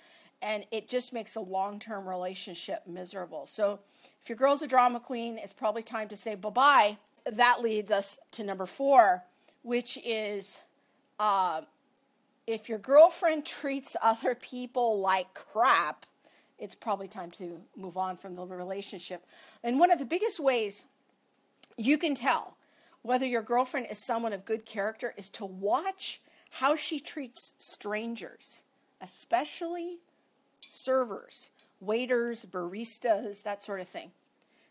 and 0.41 0.65
it 0.71 0.87
just 0.87 1.13
makes 1.13 1.35
a 1.35 1.41
long 1.41 1.79
term 1.79 2.07
relationship 2.07 2.83
miserable. 2.87 3.45
So, 3.45 3.79
if 4.21 4.29
your 4.29 4.37
girl's 4.37 4.61
a 4.61 4.67
drama 4.67 4.99
queen, 4.99 5.37
it's 5.37 5.53
probably 5.53 5.83
time 5.83 6.07
to 6.09 6.15
say 6.15 6.35
bye 6.35 6.49
bye 6.49 6.97
that 7.25 7.61
leads 7.61 7.91
us 7.91 8.19
to 8.31 8.43
number 8.43 8.65
four, 8.65 9.23
which 9.63 9.97
is 10.05 10.61
uh, 11.19 11.61
if 12.47 12.69
your 12.69 12.79
girlfriend 12.79 13.45
treats 13.45 13.95
other 14.01 14.35
people 14.35 14.99
like 14.99 15.33
crap, 15.33 16.05
it's 16.57 16.75
probably 16.75 17.07
time 17.07 17.31
to 17.31 17.61
move 17.75 17.97
on 17.97 18.17
from 18.17 18.35
the 18.35 18.45
relationship. 18.45 19.25
And 19.63 19.79
one 19.79 19.91
of 19.91 19.99
the 19.99 20.05
biggest 20.05 20.39
ways 20.39 20.85
you 21.77 21.97
can 21.97 22.15
tell 22.15 22.55
whether 23.01 23.25
your 23.25 23.41
girlfriend 23.41 23.87
is 23.89 24.05
someone 24.05 24.33
of 24.33 24.45
good 24.45 24.65
character 24.65 25.13
is 25.17 25.29
to 25.29 25.45
watch 25.45 26.21
how 26.51 26.75
she 26.75 26.99
treats 26.99 27.53
strangers, 27.57 28.63
especially 28.99 29.99
servers, 30.71 31.51
waiters, 31.81 32.45
baristas, 32.45 33.43
that 33.43 33.61
sort 33.61 33.81
of 33.81 33.87
thing. 33.87 34.11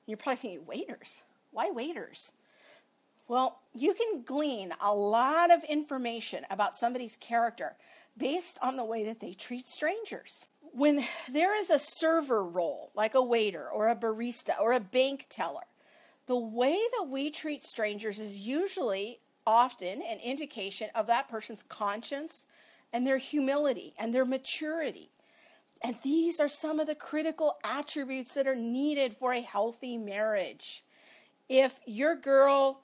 you're 0.07 0.17
probably 0.17 0.37
thinking, 0.37 0.67
waiters? 0.67 1.23
Why 1.51 1.71
waiters? 1.71 2.33
Well, 3.29 3.61
you 3.75 3.95
can 3.95 4.23
glean 4.23 4.73
a 4.81 4.95
lot 4.95 5.53
of 5.53 5.63
information 5.65 6.47
about 6.51 6.75
somebody's 6.75 7.17
character 7.17 7.77
based 8.17 8.59
on 8.63 8.77
the 8.77 8.85
way 8.85 9.05
that 9.05 9.21
they 9.21 9.35
treat 9.35 9.67
strangers. 9.67 10.49
When 10.73 11.05
there 11.31 11.57
is 11.57 11.71
a 11.71 11.79
server 11.79 12.45
role, 12.45 12.91
like 12.95 13.15
a 13.15 13.23
waiter 13.23 13.69
or 13.69 13.89
a 13.89 13.97
barista 13.97 14.59
or 14.61 14.73
a 14.73 14.81
bank 14.81 15.27
teller, 15.29 15.63
the 16.27 16.39
way 16.39 16.79
that 16.99 17.09
we 17.09 17.31
treat 17.31 17.63
strangers 17.63 18.19
is 18.19 18.39
usually 18.39 19.19
often 19.47 20.01
an 20.03 20.19
indication 20.25 20.89
of 20.95 21.07
that 21.09 21.29
person's 21.29 21.63
conscience 21.63 22.47
and 22.93 23.07
their 23.07 23.19
humility 23.19 23.95
and 23.99 24.15
their 24.15 24.25
maturity. 24.25 25.11
And 25.83 25.97
these 26.03 26.41
are 26.41 26.49
some 26.49 26.79
of 26.79 26.87
the 26.87 26.95
critical 26.95 27.57
attributes 27.65 28.35
that 28.35 28.47
are 28.47 28.57
needed 28.57 29.15
for 29.15 29.33
a 29.33 29.41
healthy 29.41 29.97
marriage. 29.97 30.85
If 31.49 31.81
your 31.87 32.17
girl 32.17 32.83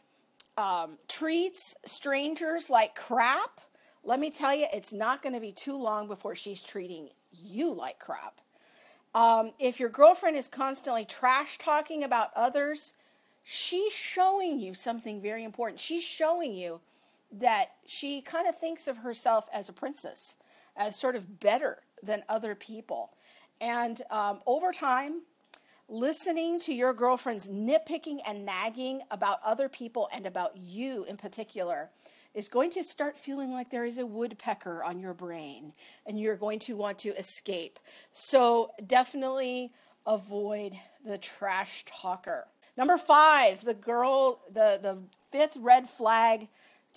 um, 0.57 0.99
treats 1.07 1.76
strangers 1.85 2.71
like 2.71 2.95
crap, 2.95 3.61
let 4.03 4.19
me 4.19 4.31
tell 4.31 4.55
you, 4.55 4.67
it's 4.73 4.93
not 4.93 5.23
going 5.23 5.35
to 5.35 5.41
be 5.41 5.53
too 5.53 5.76
long 5.76 6.09
before 6.09 6.35
she's 6.35 6.62
treating 6.62 7.11
you 7.33 7.73
like 7.73 7.99
crap. 7.99 8.41
Um, 9.15 9.53
if 9.59 9.79
your 9.79 9.88
girlfriend 9.88 10.37
is 10.37 10.49
constantly 10.49 11.05
trash 11.05 11.59
talking 11.59 12.03
about 12.03 12.31
others, 12.35 12.95
she's 13.43 13.93
showing 13.93 14.59
you 14.59 14.75
something 14.75 15.21
very 15.21 15.45
important. 15.45 15.81
She's 15.81 16.03
showing 16.03 16.55
you 16.55 16.81
that 17.33 17.73
she 17.85 18.23
kind 18.23 18.47
of 18.47 18.57
thinks 18.57 18.87
of 18.87 18.99
herself 18.99 19.49
as 19.53 19.69
a 19.69 19.73
princess, 19.73 20.37
as 20.76 20.97
sort 20.97 21.17
of 21.17 21.41
better 21.41 21.79
than 22.03 22.23
other 22.29 22.55
people. 22.55 23.11
And 23.61 24.00
um, 24.11 24.41
over 24.47 24.73
time, 24.73 25.23
listening 25.88 26.59
to 26.61 26.75
your 26.75 26.93
girlfriend's 26.93 27.49
nitpicking 27.49 28.19
and 28.26 28.45
nagging 28.45 29.03
about 29.11 29.38
other 29.45 29.69
people 29.69 30.09
and 30.12 30.26
about 30.26 30.57
you 30.57 31.05
in 31.05 31.17
particular 31.17 31.91
is 32.35 32.49
going 32.49 32.71
to 32.71 32.85
start 32.85 33.17
feeling 33.17 33.50
like 33.50 33.71
there 33.71 33.87
is 33.87 33.97
a 33.97 34.05
woodpecker 34.05 34.85
on 34.85 35.00
your 35.00 35.15
brain 35.15 35.73
and 36.05 36.21
you're 36.21 36.37
going 36.37 36.59
to 36.59 36.76
want 36.76 36.99
to 36.99 37.17
escape. 37.17 37.79
So 38.12 38.73
definitely 38.87 39.73
avoid 40.07 40.75
the 41.05 41.17
trash 41.17 41.85
talker. 41.87 42.47
Number 42.76 42.99
five, 42.99 43.65
the 43.65 43.73
girl, 43.73 44.41
the, 44.53 44.79
the 44.83 45.03
fifth 45.33 45.57
red 45.59 45.88
flag 45.88 46.49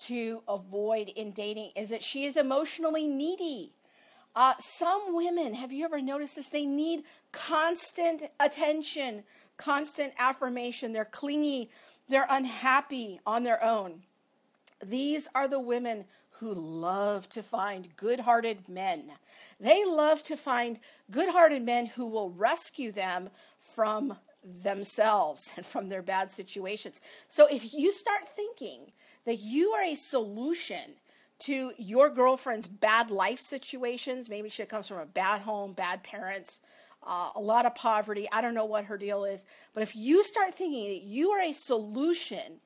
to 0.08 0.44
avoid 0.48 1.10
in 1.10 1.32
dating 1.32 1.72
is 1.75 1.89
that 1.89 2.03
she 2.03 2.25
is 2.25 2.36
emotionally 2.36 3.08
needy. 3.08 3.72
Uh, 4.39 4.53
some 4.58 5.13
women, 5.13 5.53
have 5.53 5.74
you 5.74 5.84
ever 5.84 6.01
noticed 6.01 6.38
this? 6.38 6.48
They 6.48 6.65
need 6.65 7.03
constant 7.34 8.22
attention, 8.39 9.24
constant 9.58 10.13
affirmation. 10.17 10.93
They're 10.93 11.03
clingy, 11.03 11.69
they're 12.08 12.25
unhappy 12.29 13.19
on 13.25 13.43
their 13.43 13.62
own. 13.62 14.03
These 14.81 15.27
are 15.36 15.50
the 15.50 15.60
women 15.60 16.05
who 16.39 16.53
love 16.53 17.27
to 17.29 17.43
find 17.43 17.93
good 17.98 18.22
hearted 18.22 18.69
men. 18.69 19.12
They 19.60 19.84
love 19.84 20.24
to 20.24 20.38
find 20.38 20.79
good 21.12 21.34
hearted 21.34 21.65
men 21.65 21.88
who 21.88 22.05
will 22.05 22.29
rescue 22.29 22.93
them 22.93 23.31
from 23.58 24.15
themselves 24.63 25.51
and 25.58 25.65
from 25.65 25.89
their 25.89 26.01
bad 26.01 26.31
situations. 26.31 27.01
So 27.27 27.46
if 27.51 27.74
you 27.74 27.91
start 27.91 28.22
thinking 28.25 28.93
that 29.25 29.39
you 29.39 29.72
are 29.72 29.84
a 29.84 29.96
solution 29.96 30.96
to 31.39 31.72
your 31.77 32.10
girlfriend's 32.10 32.67
bad 32.67 33.12
life 33.12 33.39
situations. 33.39 34.29
Maybe 34.29 34.50
she 34.50 34.65
comes 34.65 34.88
from 34.88 35.00
a 35.00 35.05
bad 35.05 35.41
home, 35.41 35.74
bad 35.74 36.03
parents, 36.03 36.60
uh, 37.05 37.29
a 37.36 37.39
lot 37.39 37.65
of 37.65 37.75
poverty. 37.75 38.27
I 38.31 38.41
don't 38.41 38.53
know 38.53 38.65
what 38.65 38.86
her 38.86 38.98
deal 38.98 39.24
is. 39.24 39.46
But 39.74 39.84
if 39.84 39.96
you 39.96 40.24
start 40.24 40.53
thinking 40.53 40.89
that 40.89 41.03
you 41.03 41.29
are 41.29 41.41
a 41.41 41.53
solution 41.53 42.60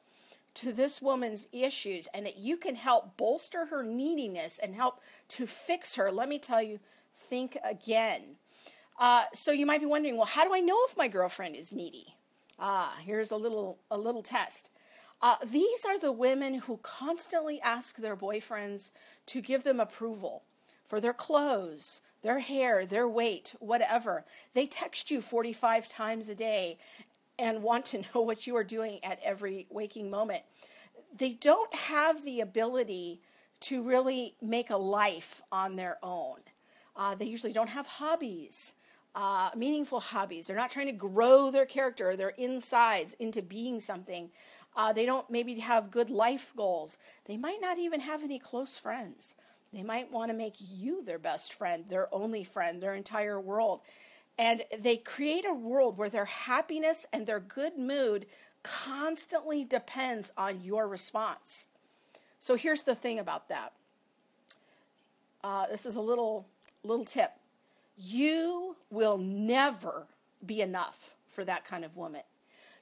to 0.55 0.71
this 0.71 1.01
woman's 1.01 1.47
issues 1.51 2.07
and 2.13 2.25
that 2.25 2.37
you 2.37 2.57
can 2.57 2.75
help 2.75 3.17
bolster 3.17 3.67
her 3.67 3.83
neediness 3.83 4.59
and 4.59 4.75
help 4.75 5.01
to 5.29 5.47
fix 5.47 5.95
her, 5.95 6.11
let 6.11 6.29
me 6.29 6.39
tell 6.39 6.61
you, 6.61 6.79
think 7.15 7.57
again. 7.63 8.37
Uh, 8.99 9.23
so 9.33 9.51
you 9.51 9.65
might 9.65 9.79
be 9.79 9.85
wondering, 9.85 10.17
well, 10.17 10.25
how 10.25 10.43
do 10.43 10.53
I 10.53 10.59
know 10.59 10.77
if 10.87 10.97
my 10.97 11.07
girlfriend 11.07 11.55
is 11.55 11.73
needy? 11.73 12.15
Ah, 12.59 12.95
here's 13.03 13.31
a 13.31 13.37
little 13.37 13.79
a 13.89 13.97
little 13.97 14.21
test. 14.21 14.69
Uh, 15.23 15.37
these 15.49 15.85
are 15.85 15.97
the 15.97 16.11
women 16.11 16.55
who 16.55 16.77
constantly 16.83 17.61
ask 17.61 17.95
their 17.95 18.17
boyfriends 18.17 18.91
to 19.25 19.39
give 19.39 19.63
them 19.63 19.79
approval 19.79 20.43
for 20.85 20.99
their 20.99 21.13
clothes, 21.13 22.01
their 22.23 22.39
hair, 22.39 22.85
their 22.85 23.07
weight, 23.07 23.55
whatever. 23.61 24.25
They 24.53 24.65
text 24.67 25.09
you 25.09 25.21
45 25.21 25.87
times 25.87 26.27
a 26.27 26.35
day 26.35 26.77
and 27.39 27.63
want 27.63 27.85
to 27.85 27.99
know 28.13 28.19
what 28.19 28.45
you 28.45 28.57
are 28.57 28.65
doing 28.65 28.99
at 29.01 29.17
every 29.23 29.65
waking 29.69 30.09
moment. 30.09 30.43
They 31.17 31.29
don't 31.29 31.73
have 31.73 32.25
the 32.25 32.41
ability 32.41 33.21
to 33.61 33.81
really 33.81 34.35
make 34.41 34.71
a 34.71 34.77
life 34.77 35.41
on 35.53 35.77
their 35.77 35.99
own. 36.03 36.39
Uh, 36.97 37.15
they 37.15 37.25
usually 37.25 37.53
don't 37.53 37.69
have 37.69 37.87
hobbies. 37.87 38.73
Uh, 39.15 39.51
meaningful 39.55 39.99
hobbies. 39.99 40.47
They're 40.47 40.55
not 40.57 40.71
trying 40.71 40.87
to 40.87 40.91
grow 40.91 41.51
their 41.51 41.67
character 41.67 42.09
or 42.09 42.15
their 42.17 42.29
insides 42.29 43.13
into 43.19 43.43
being 43.43 43.79
something. 43.79 44.31
Uh, 44.75 44.93
they 44.93 45.05
don't 45.05 45.29
maybe 45.29 45.55
have 45.59 45.91
good 45.91 46.09
life 46.09 46.51
goals. 46.55 46.97
They 47.25 47.37
might 47.37 47.59
not 47.61 47.77
even 47.77 47.99
have 48.01 48.23
any 48.23 48.39
close 48.39 48.77
friends. 48.77 49.35
They 49.71 49.83
might 49.83 50.11
want 50.11 50.31
to 50.31 50.37
make 50.37 50.55
you 50.59 51.03
their 51.03 51.19
best 51.19 51.53
friend, 51.53 51.85
their 51.89 52.13
only 52.13 52.43
friend, 52.43 52.81
their 52.81 52.93
entire 52.93 53.39
world. 53.39 53.81
And 54.37 54.63
they 54.77 54.97
create 54.97 55.45
a 55.47 55.53
world 55.53 55.97
where 55.97 56.09
their 56.09 56.25
happiness 56.25 57.05
and 57.13 57.25
their 57.25 57.39
good 57.39 57.77
mood 57.77 58.25
constantly 58.63 59.63
depends 59.63 60.31
on 60.37 60.61
your 60.63 60.87
response. 60.87 61.65
So 62.39 62.55
here's 62.55 62.83
the 62.83 62.95
thing 62.95 63.19
about 63.19 63.49
that. 63.49 63.73
Uh, 65.43 65.67
this 65.67 65.85
is 65.85 65.95
a 65.95 66.01
little 66.01 66.47
little 66.83 67.05
tip 67.05 67.31
you 67.97 68.75
will 68.89 69.17
never 69.17 70.07
be 70.45 70.61
enough 70.61 71.15
for 71.27 71.45
that 71.45 71.65
kind 71.65 71.85
of 71.85 71.95
woman. 71.95 72.21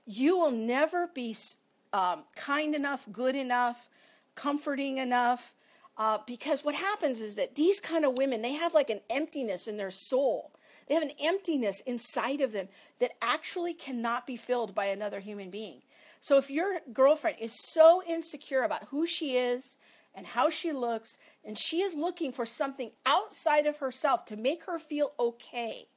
You 0.05 0.37
will 0.37 0.51
never 0.51 1.07
be 1.07 1.35
um, 1.93 2.23
kind 2.35 2.75
enough, 2.75 3.07
good 3.11 3.35
enough, 3.35 3.89
comforting 4.35 4.97
enough. 4.97 5.53
Uh, 5.97 6.19
because 6.25 6.63
what 6.63 6.75
happens 6.75 7.21
is 7.21 7.35
that 7.35 7.55
these 7.55 7.79
kind 7.79 8.05
of 8.05 8.17
women, 8.17 8.41
they 8.41 8.53
have 8.53 8.73
like 8.73 8.89
an 8.89 9.01
emptiness 9.09 9.67
in 9.67 9.77
their 9.77 9.91
soul. 9.91 10.51
They 10.87 10.95
have 10.95 11.03
an 11.03 11.11
emptiness 11.21 11.81
inside 11.81 12.41
of 12.41 12.53
them 12.53 12.67
that 12.99 13.11
actually 13.21 13.73
cannot 13.73 14.25
be 14.25 14.35
filled 14.35 14.73
by 14.73 14.85
another 14.85 15.19
human 15.19 15.49
being. 15.49 15.81
So 16.19 16.37
if 16.37 16.49
your 16.49 16.79
girlfriend 16.93 17.37
is 17.39 17.53
so 17.73 18.03
insecure 18.07 18.63
about 18.63 18.85
who 18.85 19.05
she 19.05 19.37
is 19.37 19.77
and 20.13 20.27
how 20.27 20.49
she 20.49 20.71
looks, 20.71 21.17
and 21.43 21.57
she 21.57 21.81
is 21.81 21.95
looking 21.95 22.31
for 22.31 22.45
something 22.45 22.91
outside 23.05 23.65
of 23.65 23.77
herself 23.77 24.25
to 24.25 24.35
make 24.35 24.65
her 24.65 24.77
feel 24.77 25.13
okay, 25.19 25.87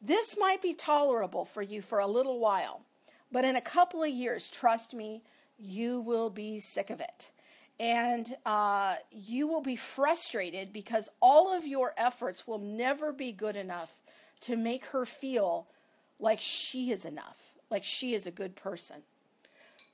this 0.00 0.36
might 0.38 0.62
be 0.62 0.74
tolerable 0.74 1.44
for 1.44 1.62
you 1.62 1.82
for 1.82 1.98
a 1.98 2.06
little 2.06 2.38
while. 2.38 2.82
But 3.30 3.44
in 3.44 3.56
a 3.56 3.60
couple 3.60 4.02
of 4.02 4.08
years, 4.08 4.48
trust 4.48 4.94
me, 4.94 5.22
you 5.58 6.00
will 6.00 6.30
be 6.30 6.60
sick 6.60 6.90
of 6.90 7.00
it. 7.00 7.30
And 7.80 8.34
uh, 8.44 8.96
you 9.12 9.46
will 9.46 9.60
be 9.60 9.76
frustrated 9.76 10.72
because 10.72 11.08
all 11.20 11.56
of 11.56 11.66
your 11.66 11.94
efforts 11.96 12.46
will 12.46 12.58
never 12.58 13.12
be 13.12 13.30
good 13.30 13.54
enough 13.54 14.00
to 14.40 14.56
make 14.56 14.86
her 14.86 15.04
feel 15.04 15.66
like 16.18 16.40
she 16.40 16.90
is 16.90 17.04
enough, 17.04 17.52
like 17.70 17.84
she 17.84 18.14
is 18.14 18.26
a 18.26 18.32
good 18.32 18.56
person. 18.56 19.02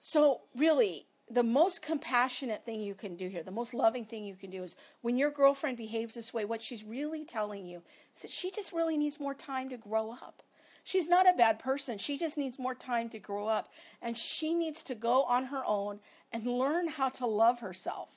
So, 0.00 0.42
really, 0.54 1.06
the 1.30 1.42
most 1.42 1.82
compassionate 1.82 2.64
thing 2.64 2.80
you 2.80 2.94
can 2.94 3.16
do 3.16 3.28
here, 3.28 3.42
the 3.42 3.50
most 3.50 3.74
loving 3.74 4.04
thing 4.04 4.24
you 4.24 4.36
can 4.36 4.50
do 4.50 4.62
is 4.62 4.76
when 5.02 5.16
your 5.16 5.30
girlfriend 5.30 5.76
behaves 5.76 6.14
this 6.14 6.32
way, 6.32 6.44
what 6.44 6.62
she's 6.62 6.84
really 6.84 7.24
telling 7.24 7.66
you 7.66 7.82
is 8.14 8.22
that 8.22 8.30
she 8.30 8.50
just 8.50 8.72
really 8.72 8.96
needs 8.96 9.18
more 9.18 9.34
time 9.34 9.68
to 9.70 9.76
grow 9.76 10.12
up. 10.12 10.42
She's 10.84 11.08
not 11.08 11.28
a 11.28 11.32
bad 11.32 11.58
person. 11.58 11.96
She 11.96 12.18
just 12.18 12.36
needs 12.36 12.58
more 12.58 12.74
time 12.74 13.08
to 13.08 13.18
grow 13.18 13.48
up. 13.48 13.72
And 14.02 14.16
she 14.16 14.52
needs 14.52 14.82
to 14.84 14.94
go 14.94 15.24
on 15.24 15.46
her 15.46 15.64
own 15.66 16.00
and 16.30 16.46
learn 16.46 16.88
how 16.88 17.08
to 17.08 17.26
love 17.26 17.60
herself. 17.60 18.10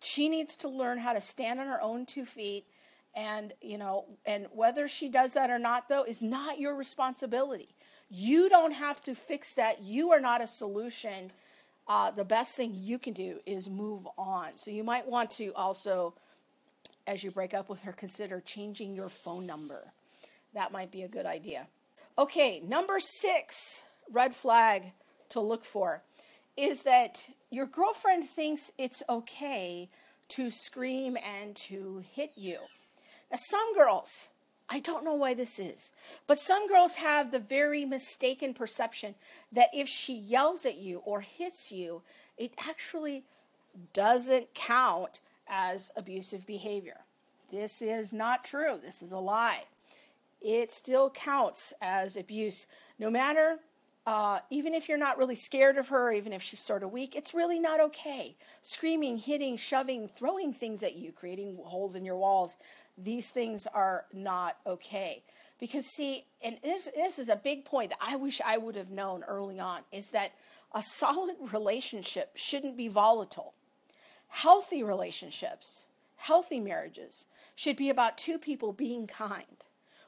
She 0.00 0.28
needs 0.28 0.54
to 0.58 0.68
learn 0.68 0.98
how 0.98 1.12
to 1.12 1.20
stand 1.20 1.58
on 1.58 1.66
her 1.66 1.82
own 1.82 2.06
two 2.06 2.24
feet. 2.24 2.66
And, 3.16 3.52
you 3.60 3.78
know, 3.78 4.04
and 4.24 4.46
whether 4.52 4.86
she 4.86 5.08
does 5.08 5.34
that 5.34 5.50
or 5.50 5.58
not, 5.58 5.88
though, 5.88 6.04
is 6.04 6.22
not 6.22 6.60
your 6.60 6.76
responsibility. 6.76 7.74
You 8.10 8.48
don't 8.48 8.72
have 8.72 9.02
to 9.02 9.14
fix 9.14 9.54
that. 9.54 9.82
You 9.82 10.12
are 10.12 10.20
not 10.20 10.40
a 10.40 10.46
solution. 10.46 11.32
Uh, 11.88 12.12
the 12.12 12.24
best 12.24 12.56
thing 12.56 12.74
you 12.74 12.98
can 12.98 13.12
do 13.12 13.40
is 13.44 13.68
move 13.68 14.06
on. 14.16 14.56
So 14.56 14.70
you 14.70 14.84
might 14.84 15.08
want 15.08 15.30
to 15.32 15.52
also, 15.54 16.14
as 17.08 17.24
you 17.24 17.32
break 17.32 17.54
up 17.54 17.68
with 17.68 17.82
her, 17.82 17.92
consider 17.92 18.40
changing 18.40 18.94
your 18.94 19.08
phone 19.08 19.46
number. 19.46 19.92
That 20.54 20.70
might 20.70 20.92
be 20.92 21.02
a 21.02 21.08
good 21.08 21.26
idea. 21.26 21.66
Okay, 22.16 22.60
number 22.64 23.00
six 23.00 23.82
red 24.08 24.36
flag 24.36 24.92
to 25.30 25.40
look 25.40 25.64
for 25.64 26.02
is 26.56 26.82
that 26.82 27.24
your 27.50 27.66
girlfriend 27.66 28.22
thinks 28.22 28.70
it's 28.78 29.02
okay 29.08 29.88
to 30.28 30.48
scream 30.48 31.16
and 31.16 31.56
to 31.56 32.04
hit 32.12 32.30
you. 32.36 32.58
Now, 33.32 33.38
some 33.40 33.74
girls, 33.74 34.30
I 34.68 34.78
don't 34.78 35.04
know 35.04 35.16
why 35.16 35.34
this 35.34 35.58
is, 35.58 35.90
but 36.28 36.38
some 36.38 36.68
girls 36.68 36.94
have 36.96 37.32
the 37.32 37.40
very 37.40 37.84
mistaken 37.84 38.54
perception 38.54 39.16
that 39.50 39.70
if 39.74 39.88
she 39.88 40.14
yells 40.14 40.64
at 40.64 40.78
you 40.78 40.98
or 41.04 41.20
hits 41.20 41.72
you, 41.72 42.02
it 42.38 42.52
actually 42.68 43.24
doesn't 43.92 44.54
count 44.54 45.18
as 45.48 45.90
abusive 45.96 46.46
behavior. 46.46 47.00
This 47.50 47.82
is 47.82 48.12
not 48.12 48.44
true. 48.44 48.78
This 48.80 49.02
is 49.02 49.10
a 49.10 49.18
lie 49.18 49.64
it 50.44 50.70
still 50.70 51.08
counts 51.10 51.72
as 51.80 52.16
abuse. 52.16 52.66
No 52.98 53.10
matter, 53.10 53.58
uh, 54.06 54.40
even 54.50 54.74
if 54.74 54.88
you're 54.88 54.98
not 54.98 55.16
really 55.16 55.34
scared 55.34 55.78
of 55.78 55.88
her, 55.88 56.12
even 56.12 56.34
if 56.34 56.42
she's 56.42 56.60
sort 56.60 56.82
of 56.82 56.92
weak, 56.92 57.16
it's 57.16 57.32
really 57.32 57.58
not 57.58 57.80
okay. 57.80 58.36
Screaming, 58.60 59.16
hitting, 59.16 59.56
shoving, 59.56 60.06
throwing 60.06 60.52
things 60.52 60.82
at 60.82 60.96
you, 60.96 61.10
creating 61.12 61.58
holes 61.64 61.94
in 61.94 62.04
your 62.04 62.16
walls, 62.16 62.58
these 62.98 63.30
things 63.30 63.66
are 63.66 64.04
not 64.12 64.58
okay. 64.66 65.22
Because, 65.58 65.86
see, 65.86 66.24
and 66.44 66.58
this, 66.62 66.90
this 66.94 67.18
is 67.18 67.30
a 67.30 67.36
big 67.36 67.64
point 67.64 67.90
that 67.90 67.98
I 68.02 68.16
wish 68.16 68.42
I 68.44 68.58
would 68.58 68.76
have 68.76 68.90
known 68.90 69.24
early 69.24 69.58
on 69.58 69.80
is 69.90 70.10
that 70.10 70.32
a 70.74 70.82
solid 70.82 71.36
relationship 71.52 72.32
shouldn't 72.34 72.76
be 72.76 72.88
volatile. 72.88 73.54
Healthy 74.28 74.82
relationships, 74.82 75.86
healthy 76.16 76.60
marriages, 76.60 77.24
should 77.56 77.76
be 77.76 77.88
about 77.88 78.18
two 78.18 78.38
people 78.38 78.72
being 78.72 79.06
kind 79.06 79.64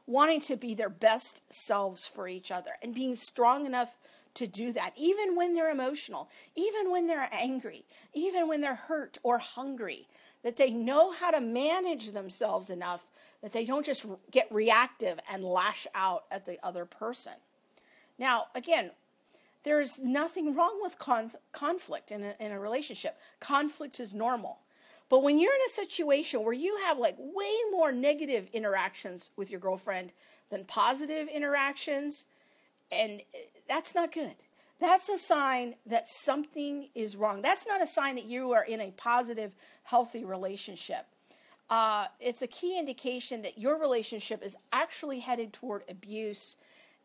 wanting 0.07 0.41
to 0.41 0.57
be 0.57 0.75
their 0.75 0.89
best 0.89 1.43
selves 1.53 2.07
for 2.07 2.29
each 2.29 2.51
other 2.51 2.71
and 2.83 2.95
being 2.95 3.15
strong 3.15 3.67
enough 3.67 3.97
to 4.35 4.47
do 4.47 4.73
that, 4.73 4.93
even 4.97 5.35
when 5.35 5.55
they're 5.55 5.71
emotional, 5.71 6.29
even 6.55 6.91
when 6.91 7.07
they're 7.07 7.29
angry, 7.33 7.85
even 8.13 8.49
when 8.49 8.61
they're 8.61 8.75
hurt 8.75 9.19
or 9.23 9.39
hungry, 9.39 10.07
that 10.43 10.57
they 10.57 10.71
know 10.71 11.11
how 11.11 11.31
to 11.31 11.41
manage 11.41 12.11
themselves 12.11 12.71
enough 12.71 13.07
that 13.43 13.53
they 13.53 13.65
don't 13.65 13.87
just 13.87 14.07
get 14.31 14.47
reactive 14.51 15.19
and 15.33 15.45
lash 15.45 15.87
out 15.95 16.25
at 16.31 16.47
the 16.47 16.59
other 16.65 16.85
person. 16.85 17.33
Now, 18.19 18.47
again, 18.55 18.91
there's 19.65 19.99
nothing 19.99 20.55
wrong 20.55 20.79
with 20.81 20.97
conflict 21.53 22.13
in 22.13 22.23
a, 22.23 22.35
in 22.39 22.53
a 22.53 22.61
relationship. 22.61 23.19
Conflict 23.41 23.99
is 23.99 24.15
normal. 24.15 24.59
But 25.09 25.23
when 25.23 25.39
you're 25.39 25.55
in 25.55 25.61
a 25.67 25.71
situation 25.71 26.43
where 26.43 26.53
you 26.53 26.79
have 26.85 26.99
like 26.99 27.17
way 27.19 27.55
more 27.71 27.93
negative 27.93 28.49
interactions 28.53 29.31
with 29.37 29.51
your 29.51 29.61
girlfriend 29.61 30.13
than 30.51 30.65
positive 30.65 31.29
interactions, 31.29 32.27
and 32.91 33.21
eh, 33.35 33.39
that's 33.69 33.95
not 33.95 34.13
good. 34.13 34.35
That's 34.79 35.09
a 35.09 35.17
sign 35.17 35.75
that 35.87 36.09
something 36.09 36.89
is 36.95 37.17
wrong. 37.17 37.41
That's 37.41 37.67
not 37.67 37.83
a 37.83 37.87
sign 37.87 38.17
that 38.17 38.27
you 38.27 38.53
are 38.53 38.65
in 38.65 38.81
a 38.81 38.91
positive, 38.91 39.55
healthy 39.85 40.25
relationship. 40.25 41.07
Uh, 41.71 42.07
it's 42.21 42.43
a 42.43 42.47
key 42.47 42.79
indication 42.79 43.43
that 43.43 43.59
your 43.59 43.81
relationship 43.81 44.45
is 44.45 44.57
actually 44.73 45.21
headed 45.21 45.53
toward 45.53 45.83
abuse, 45.89 46.57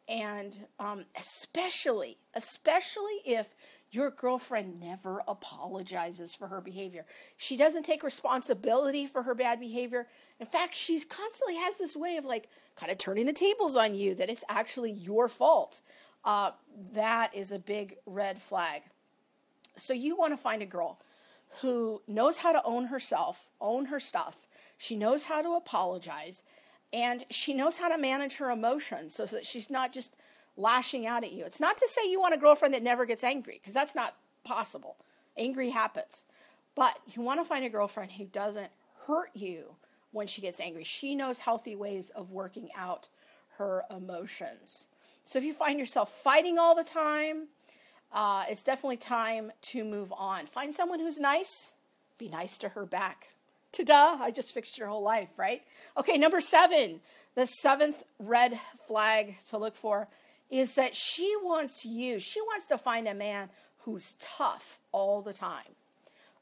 and 0.07 0.67
um, 0.79 1.05
especially, 1.17 2.17
especially 2.35 3.21
if 3.25 3.55
your 3.91 4.09
girlfriend 4.09 4.79
never 4.79 5.21
apologizes 5.27 6.33
for 6.33 6.47
her 6.47 6.61
behavior. 6.61 7.05
She 7.35 7.57
doesn't 7.57 7.83
take 7.83 8.03
responsibility 8.03 9.05
for 9.05 9.23
her 9.23 9.35
bad 9.35 9.59
behavior. 9.59 10.07
In 10.39 10.45
fact, 10.45 10.75
she's 10.75 11.03
constantly 11.03 11.57
has 11.57 11.77
this 11.77 11.95
way 11.95 12.15
of 12.15 12.23
like 12.23 12.49
kind 12.77 12.91
of 12.91 12.97
turning 12.97 13.25
the 13.25 13.33
tables 13.33 13.75
on 13.75 13.93
you 13.93 14.15
that 14.15 14.29
it's 14.29 14.45
actually 14.47 14.91
your 14.91 15.27
fault. 15.27 15.81
Uh, 16.23 16.51
that 16.93 17.35
is 17.35 17.51
a 17.51 17.59
big 17.59 17.97
red 18.05 18.37
flag. 18.37 18.83
So 19.75 19.93
you 19.93 20.15
want 20.15 20.33
to 20.33 20.37
find 20.37 20.61
a 20.61 20.67
girl 20.67 20.99
who 21.61 22.01
knows 22.07 22.37
how 22.39 22.53
to 22.53 22.63
own 22.63 22.85
herself, 22.85 23.49
own 23.59 23.85
her 23.85 23.99
stuff. 23.99 24.47
She 24.77 24.95
knows 24.95 25.25
how 25.25 25.41
to 25.41 25.53
apologize, 25.53 26.43
and 26.93 27.25
she 27.29 27.53
knows 27.53 27.77
how 27.77 27.89
to 27.89 28.01
manage 28.01 28.37
her 28.37 28.49
emotions 28.49 29.15
so 29.15 29.25
that 29.25 29.45
she's 29.45 29.69
not 29.69 29.91
just 29.91 30.15
lashing 30.57 31.05
out 31.05 31.23
at 31.23 31.31
you. 31.31 31.45
It's 31.45 31.59
not 31.59 31.77
to 31.77 31.87
say 31.87 32.09
you 32.09 32.19
want 32.19 32.33
a 32.33 32.37
girlfriend 32.37 32.73
that 32.73 32.83
never 32.83 33.05
gets 33.05 33.23
angry, 33.23 33.59
because 33.61 33.73
that's 33.73 33.95
not 33.95 34.15
possible. 34.43 34.97
Angry 35.37 35.69
happens. 35.69 36.25
But 36.75 36.99
you 37.13 37.21
want 37.21 37.39
to 37.39 37.45
find 37.45 37.65
a 37.65 37.69
girlfriend 37.69 38.13
who 38.13 38.25
doesn't 38.25 38.71
hurt 39.07 39.31
you 39.33 39.75
when 40.11 40.27
she 40.27 40.41
gets 40.41 40.59
angry. 40.59 40.83
She 40.83 41.15
knows 41.15 41.39
healthy 41.39 41.75
ways 41.75 42.09
of 42.09 42.31
working 42.31 42.69
out 42.75 43.07
her 43.57 43.83
emotions. 43.89 44.87
So 45.23 45.37
if 45.39 45.45
you 45.45 45.53
find 45.53 45.79
yourself 45.79 46.11
fighting 46.11 46.57
all 46.57 46.75
the 46.75 46.83
time, 46.83 47.47
uh, 48.11 48.45
it's 48.49 48.63
definitely 48.63 48.97
time 48.97 49.51
to 49.61 49.83
move 49.83 50.11
on. 50.11 50.45
Find 50.45 50.73
someone 50.73 50.99
who's 50.99 51.19
nice, 51.19 51.73
be 52.17 52.27
nice 52.27 52.57
to 52.59 52.69
her 52.69 52.85
back. 52.85 53.29
Ta 53.71 53.83
da! 53.83 54.23
I 54.23 54.31
just 54.31 54.53
fixed 54.53 54.77
your 54.77 54.87
whole 54.87 55.03
life, 55.03 55.37
right? 55.37 55.61
Okay, 55.95 56.17
number 56.17 56.41
seven, 56.41 56.99
the 57.35 57.47
seventh 57.47 58.03
red 58.19 58.59
flag 58.87 59.37
to 59.49 59.57
look 59.57 59.75
for 59.75 60.09
is 60.51 60.75
that 60.75 60.93
she 60.93 61.33
wants 61.41 61.85
you, 61.85 62.19
she 62.19 62.41
wants 62.41 62.67
to 62.67 62.77
find 62.77 63.07
a 63.07 63.13
man 63.13 63.49
who's 63.79 64.15
tough 64.19 64.79
all 64.91 65.21
the 65.21 65.33
time. 65.33 65.75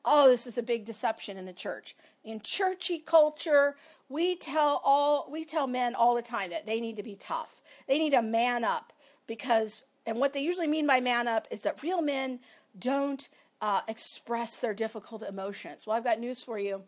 Oh, 0.04 0.30
this 0.30 0.48
is 0.48 0.58
a 0.58 0.64
big 0.64 0.84
deception 0.86 1.38
in 1.38 1.46
the 1.46 1.54
church. 1.54 1.96
In 2.24 2.42
churchy 2.42 3.00
culture, 3.00 3.76
we 4.10 4.36
tell 4.36 4.82
all 4.84 5.30
we 5.32 5.46
tell 5.46 5.68
men 5.68 5.94
all 5.94 6.16
the 6.16 6.22
time 6.22 6.50
that 6.50 6.66
they 6.66 6.82
need 6.82 6.96
to 6.96 7.04
be 7.04 7.16
tough. 7.16 7.62
They 7.88 8.00
need 8.00 8.12
to 8.12 8.22
man 8.22 8.64
up 8.64 8.92
because 9.28 9.84
and 10.06 10.20
what 10.20 10.34
they 10.34 10.42
usually 10.42 10.68
mean 10.68 10.88
by 10.88 11.00
man 11.00 11.28
up 11.28 11.48
is 11.52 11.62
that 11.62 11.84
real 11.84 12.02
men 12.02 12.40
don't 12.78 13.30
uh, 13.62 13.82
express 13.88 14.60
their 14.60 14.74
difficult 14.74 15.22
emotions. 15.22 15.86
Well, 15.86 15.96
I've 15.96 16.04
got 16.04 16.20
news 16.20 16.44
for 16.44 16.58
you. 16.58 16.84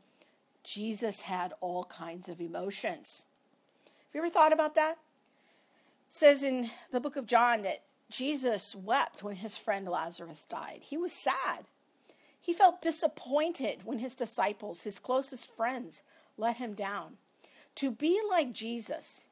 Jesus 0.64 1.22
had 1.22 1.54
all 1.62 1.86
kinds 1.86 2.30
of 2.30 2.40
emotions. 2.40 3.26
Have 3.86 4.16
you 4.16 4.22
ever 4.22 4.30
thought 4.30 4.54
about 4.54 4.76
that? 4.76 4.98
Says 6.14 6.44
in 6.44 6.70
the 6.92 7.00
book 7.00 7.16
of 7.16 7.26
John 7.26 7.62
that 7.62 7.84
Jesus 8.10 8.76
wept 8.76 9.24
when 9.24 9.38
his 9.38 9.56
friend 9.56 9.88
Lazarus 9.88 10.44
died. 10.44 10.82
He 10.82 10.98
was 10.98 11.14
sad. 11.14 11.64
He 12.40 12.52
felt 12.52 12.82
disappointed 12.82 13.86
when 13.86 14.00
his 14.00 14.14
disciples, 14.14 14.84
his 14.84 15.00
closest 15.00 15.50
friends, 15.56 16.04
let 16.38 16.58
him 16.58 16.74
down. 16.74 17.14
To 17.76 17.92
be 17.92 18.20
like 18.30 18.52
Jesus, 18.52 19.26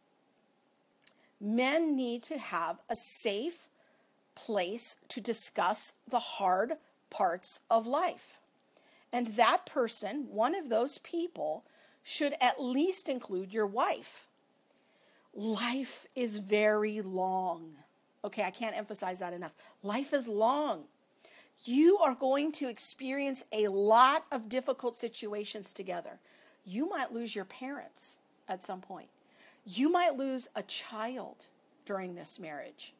men 1.41 1.97
need 1.97 2.23
to 2.23 2.37
have 2.37 2.79
a 2.89 2.95
safe 2.95 3.67
place 4.33 4.95
to 5.09 5.19
discuss 5.19 5.95
the 6.07 6.19
hard 6.19 6.75
parts 7.09 7.59
of 7.69 7.87
life. 7.87 8.37
And 9.11 9.27
that 9.35 9.65
person, 9.65 10.27
one 10.29 10.55
of 10.55 10.69
those 10.69 10.97
people, 10.99 11.65
should 12.03 12.35
at 12.39 12.63
least 12.63 13.09
include 13.09 13.51
your 13.51 13.67
wife. 13.67 14.28
Life 15.39 16.05
is 16.17 16.37
very 16.39 17.01
long. 17.01 17.75
Okay, 18.25 18.43
I 18.43 18.49
can't 18.49 18.75
emphasize 18.75 19.19
that 19.19 19.31
enough. 19.31 19.53
Life 19.81 20.13
is 20.13 20.27
long. 20.27 20.83
You 21.63 21.97
are 21.99 22.13
going 22.13 22.51
to 22.53 22.67
experience 22.67 23.45
a 23.53 23.69
lot 23.69 24.25
of 24.33 24.49
difficult 24.49 24.97
situations 24.97 25.71
together. 25.71 26.19
You 26.65 26.89
might 26.89 27.13
lose 27.13 27.37
your 27.37 27.45
parents 27.45 28.17
at 28.49 28.63
some 28.63 28.81
point. 28.81 29.07
You 29.65 29.89
might 29.89 30.17
lose 30.17 30.49
a 30.57 30.63
child 30.63 31.47
during 31.85 32.15
this 32.15 32.37
marriage. 32.37 32.93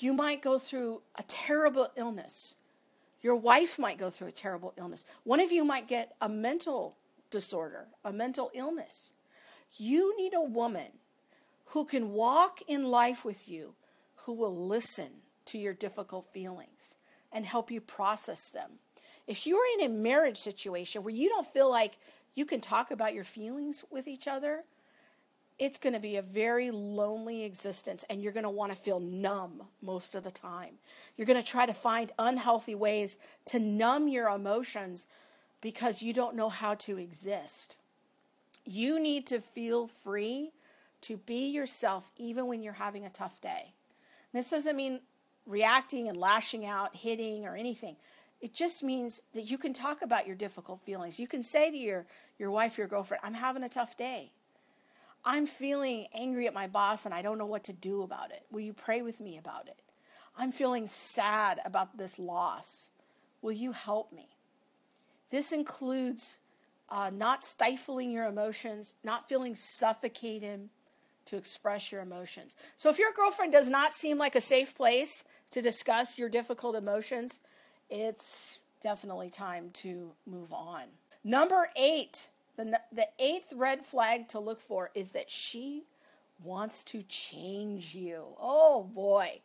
You 0.00 0.12
might 0.12 0.42
go 0.42 0.58
through 0.58 1.02
a 1.16 1.22
terrible 1.22 1.92
illness. 1.94 2.56
Your 3.22 3.36
wife 3.36 3.78
might 3.78 3.98
go 3.98 4.10
through 4.10 4.28
a 4.28 4.32
terrible 4.32 4.74
illness. 4.76 5.04
One 5.22 5.38
of 5.38 5.52
you 5.52 5.64
might 5.64 5.86
get 5.86 6.16
a 6.20 6.28
mental 6.28 6.96
disorder, 7.30 7.86
a 8.04 8.12
mental 8.12 8.50
illness. 8.52 9.12
You 9.76 10.16
need 10.16 10.34
a 10.34 10.42
woman 10.42 10.92
who 11.66 11.84
can 11.84 12.12
walk 12.12 12.60
in 12.66 12.84
life 12.84 13.24
with 13.24 13.48
you, 13.48 13.74
who 14.24 14.32
will 14.32 14.66
listen 14.66 15.10
to 15.46 15.58
your 15.58 15.74
difficult 15.74 16.26
feelings 16.32 16.96
and 17.32 17.44
help 17.44 17.70
you 17.70 17.80
process 17.80 18.48
them. 18.48 18.78
If 19.26 19.46
you're 19.46 19.64
in 19.78 19.84
a 19.84 19.88
marriage 19.88 20.38
situation 20.38 21.02
where 21.02 21.14
you 21.14 21.28
don't 21.28 21.46
feel 21.46 21.70
like 21.70 21.98
you 22.34 22.46
can 22.46 22.60
talk 22.60 22.90
about 22.90 23.14
your 23.14 23.24
feelings 23.24 23.84
with 23.90 24.08
each 24.08 24.26
other, 24.26 24.64
it's 25.58 25.78
going 25.78 25.92
to 25.92 26.00
be 26.00 26.16
a 26.16 26.22
very 26.22 26.70
lonely 26.70 27.44
existence 27.44 28.04
and 28.08 28.22
you're 28.22 28.32
going 28.32 28.44
to 28.44 28.50
want 28.50 28.72
to 28.72 28.78
feel 28.78 29.00
numb 29.00 29.64
most 29.82 30.14
of 30.14 30.22
the 30.22 30.30
time. 30.30 30.74
You're 31.16 31.26
going 31.26 31.42
to 31.42 31.48
try 31.48 31.66
to 31.66 31.74
find 31.74 32.12
unhealthy 32.18 32.74
ways 32.74 33.16
to 33.46 33.58
numb 33.58 34.08
your 34.08 34.28
emotions 34.28 35.06
because 35.60 36.00
you 36.00 36.12
don't 36.12 36.36
know 36.36 36.48
how 36.48 36.74
to 36.76 36.96
exist. 36.96 37.76
You 38.70 39.00
need 39.00 39.26
to 39.28 39.40
feel 39.40 39.86
free 39.86 40.52
to 41.00 41.16
be 41.16 41.48
yourself 41.48 42.12
even 42.18 42.46
when 42.48 42.62
you're 42.62 42.74
having 42.74 43.06
a 43.06 43.08
tough 43.08 43.40
day. 43.40 43.72
This 44.34 44.50
doesn't 44.50 44.76
mean 44.76 45.00
reacting 45.46 46.06
and 46.06 46.18
lashing 46.18 46.66
out, 46.66 46.94
hitting, 46.94 47.46
or 47.46 47.56
anything. 47.56 47.96
It 48.42 48.52
just 48.52 48.82
means 48.82 49.22
that 49.32 49.50
you 49.50 49.56
can 49.56 49.72
talk 49.72 50.02
about 50.02 50.26
your 50.26 50.36
difficult 50.36 50.82
feelings. 50.82 51.18
You 51.18 51.26
can 51.26 51.42
say 51.42 51.70
to 51.70 51.76
your, 51.78 52.04
your 52.38 52.50
wife, 52.50 52.76
your 52.76 52.88
girlfriend, 52.88 53.22
I'm 53.24 53.32
having 53.32 53.64
a 53.64 53.70
tough 53.70 53.96
day. 53.96 54.32
I'm 55.24 55.46
feeling 55.46 56.06
angry 56.12 56.46
at 56.46 56.52
my 56.52 56.66
boss 56.66 57.06
and 57.06 57.14
I 57.14 57.22
don't 57.22 57.38
know 57.38 57.46
what 57.46 57.64
to 57.64 57.72
do 57.72 58.02
about 58.02 58.32
it. 58.32 58.42
Will 58.52 58.60
you 58.60 58.74
pray 58.74 59.00
with 59.00 59.18
me 59.18 59.38
about 59.38 59.66
it? 59.66 59.78
I'm 60.36 60.52
feeling 60.52 60.86
sad 60.88 61.58
about 61.64 61.96
this 61.96 62.18
loss. 62.18 62.90
Will 63.40 63.52
you 63.52 63.72
help 63.72 64.12
me? 64.12 64.28
This 65.30 65.52
includes 65.52 66.38
uh, 66.90 67.10
not 67.14 67.44
stifling 67.44 68.10
your 68.10 68.24
emotions, 68.24 68.94
not 69.04 69.28
feeling 69.28 69.54
suffocated 69.54 70.68
to 71.26 71.36
express 71.36 71.92
your 71.92 72.00
emotions. 72.00 72.56
So 72.76 72.88
if 72.88 72.98
your 72.98 73.12
girlfriend 73.12 73.52
does 73.52 73.68
not 73.68 73.94
seem 73.94 74.16
like 74.16 74.34
a 74.34 74.40
safe 74.40 74.74
place 74.74 75.24
to 75.50 75.60
discuss 75.60 76.18
your 76.18 76.28
difficult 76.28 76.74
emotions, 76.74 77.40
it's 77.90 78.58
definitely 78.82 79.30
time 79.30 79.70
to 79.74 80.12
move 80.26 80.52
on. 80.52 80.84
Number 81.22 81.68
eight, 81.76 82.30
the, 82.56 82.80
the 82.92 83.08
eighth 83.18 83.52
red 83.54 83.84
flag 83.84 84.28
to 84.28 84.38
look 84.38 84.60
for 84.60 84.90
is 84.94 85.12
that 85.12 85.30
she 85.30 85.84
wants 86.42 86.82
to 86.84 87.02
change 87.02 87.94
you. 87.94 88.24
Oh 88.40 88.84
boy. 88.84 89.40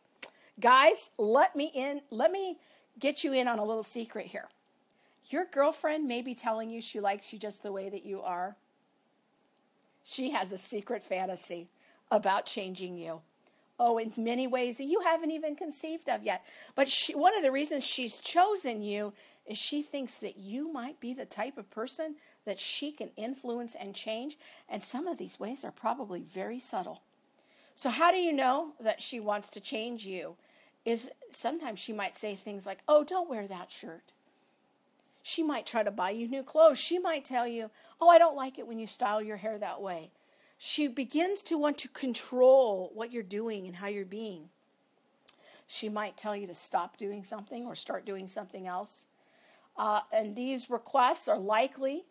Guys, 0.60 1.10
let 1.18 1.56
me 1.56 1.70
in, 1.74 2.00
let 2.10 2.30
me 2.30 2.58
get 2.98 3.24
you 3.24 3.32
in 3.32 3.48
on 3.48 3.58
a 3.58 3.64
little 3.64 3.82
secret 3.82 4.26
here. 4.26 4.48
Your 5.34 5.46
girlfriend 5.46 6.06
may 6.06 6.22
be 6.22 6.36
telling 6.36 6.70
you 6.70 6.80
she 6.80 7.00
likes 7.00 7.32
you 7.32 7.40
just 7.40 7.64
the 7.64 7.72
way 7.72 7.88
that 7.88 8.06
you 8.06 8.22
are. 8.22 8.54
She 10.04 10.30
has 10.30 10.52
a 10.52 10.56
secret 10.56 11.02
fantasy 11.02 11.66
about 12.08 12.46
changing 12.46 12.96
you. 12.96 13.20
Oh, 13.76 13.98
in 13.98 14.12
many 14.16 14.46
ways 14.46 14.78
that 14.78 14.84
you 14.84 15.00
haven't 15.00 15.32
even 15.32 15.56
conceived 15.56 16.08
of 16.08 16.22
yet. 16.22 16.44
But 16.76 16.88
she, 16.88 17.16
one 17.16 17.36
of 17.36 17.42
the 17.42 17.50
reasons 17.50 17.82
she's 17.82 18.20
chosen 18.20 18.80
you 18.80 19.12
is 19.44 19.58
she 19.58 19.82
thinks 19.82 20.18
that 20.18 20.36
you 20.36 20.72
might 20.72 21.00
be 21.00 21.12
the 21.12 21.24
type 21.24 21.58
of 21.58 21.68
person 21.68 22.14
that 22.44 22.60
she 22.60 22.92
can 22.92 23.10
influence 23.16 23.74
and 23.74 23.92
change. 23.92 24.38
And 24.68 24.84
some 24.84 25.08
of 25.08 25.18
these 25.18 25.40
ways 25.40 25.64
are 25.64 25.72
probably 25.72 26.20
very 26.20 26.60
subtle. 26.60 27.02
So, 27.74 27.90
how 27.90 28.12
do 28.12 28.18
you 28.18 28.32
know 28.32 28.74
that 28.78 29.02
she 29.02 29.18
wants 29.18 29.50
to 29.50 29.60
change 29.60 30.06
you? 30.06 30.36
Is 30.84 31.10
sometimes 31.32 31.80
she 31.80 31.92
might 31.92 32.14
say 32.14 32.36
things 32.36 32.66
like, 32.66 32.78
Oh, 32.86 33.02
don't 33.02 33.28
wear 33.28 33.48
that 33.48 33.72
shirt. 33.72 34.13
She 35.24 35.42
might 35.42 35.66
try 35.66 35.82
to 35.82 35.90
buy 35.90 36.10
you 36.10 36.28
new 36.28 36.44
clothes. 36.44 36.78
She 36.78 37.00
might 37.00 37.24
tell 37.24 37.48
you, 37.48 37.70
Oh, 38.00 38.08
I 38.08 38.18
don't 38.18 38.36
like 38.36 38.60
it 38.60 38.68
when 38.68 38.78
you 38.78 38.86
style 38.86 39.20
your 39.20 39.38
hair 39.38 39.58
that 39.58 39.82
way 39.82 40.12
she 40.66 40.88
begins 40.88 41.42
to 41.42 41.58
want 41.58 41.78
to 41.78 41.88
control 41.88 42.90
what 42.94 43.12
you're 43.12 43.22
doing 43.22 43.66
and 43.66 43.76
how 43.76 43.86
you're 43.86 44.04
being. 44.04 44.48
She 45.66 45.88
might 45.88 46.16
tell 46.16 46.36
you 46.36 46.46
to 46.46 46.54
stop 46.54 46.96
doing 46.96 47.24
something 47.24 47.66
or 47.66 47.74
start 47.74 48.06
doing 48.06 48.28
something 48.28 48.66
else. 48.66 49.06
Uh, 49.76 50.00
and 50.12 50.36
these 50.36 50.70
requests 50.70 51.26
are 51.26 51.38
likely 51.38 52.04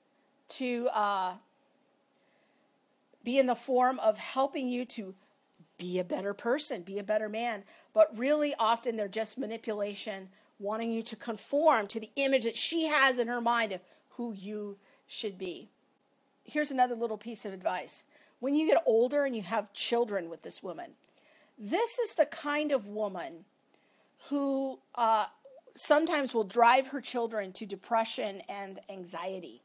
to 0.49 0.89
uh, 0.93 1.33
be 3.23 3.39
in 3.39 3.47
the 3.47 3.55
form 3.55 3.99
of 3.99 4.17
helping 4.17 4.67
you 4.67 4.85
to 4.85 5.15
be 5.77 5.97
a 5.97 6.03
better 6.03 6.33
person, 6.33 6.81
be 6.81 6.99
a 6.99 7.03
better 7.03 7.29
man. 7.29 7.63
But 7.93 8.15
really, 8.17 8.53
often 8.59 8.97
they're 8.97 9.07
just 9.07 9.37
manipulation, 9.37 10.29
wanting 10.63 10.91
you 10.91 11.03
to 11.03 11.15
conform 11.15 11.87
to 11.87 11.99
the 11.99 12.09
image 12.15 12.45
that 12.45 12.57
she 12.57 12.85
has 12.85 13.19
in 13.19 13.27
her 13.27 13.41
mind 13.41 13.71
of 13.71 13.81
who 14.11 14.33
you 14.33 14.77
should 15.05 15.37
be. 15.37 15.67
Here's 16.43 16.71
another 16.71 16.95
little 16.95 17.17
piece 17.17 17.45
of 17.45 17.53
advice 17.53 18.05
when 18.39 18.55
you 18.55 18.67
get 18.67 18.81
older 18.85 19.25
and 19.25 19.35
you 19.35 19.41
have 19.41 19.71
children 19.73 20.29
with 20.29 20.41
this 20.41 20.63
woman. 20.63 20.91
This 21.57 21.99
is 21.99 22.15
the 22.15 22.25
kind 22.25 22.71
of 22.71 22.87
woman 22.87 23.45
who 24.29 24.79
uh, 24.95 25.27
sometimes 25.75 26.33
will 26.33 26.43
drive 26.43 26.87
her 26.87 27.01
children 27.01 27.51
to 27.53 27.65
depression 27.65 28.41
and 28.49 28.79
anxiety 28.89 29.61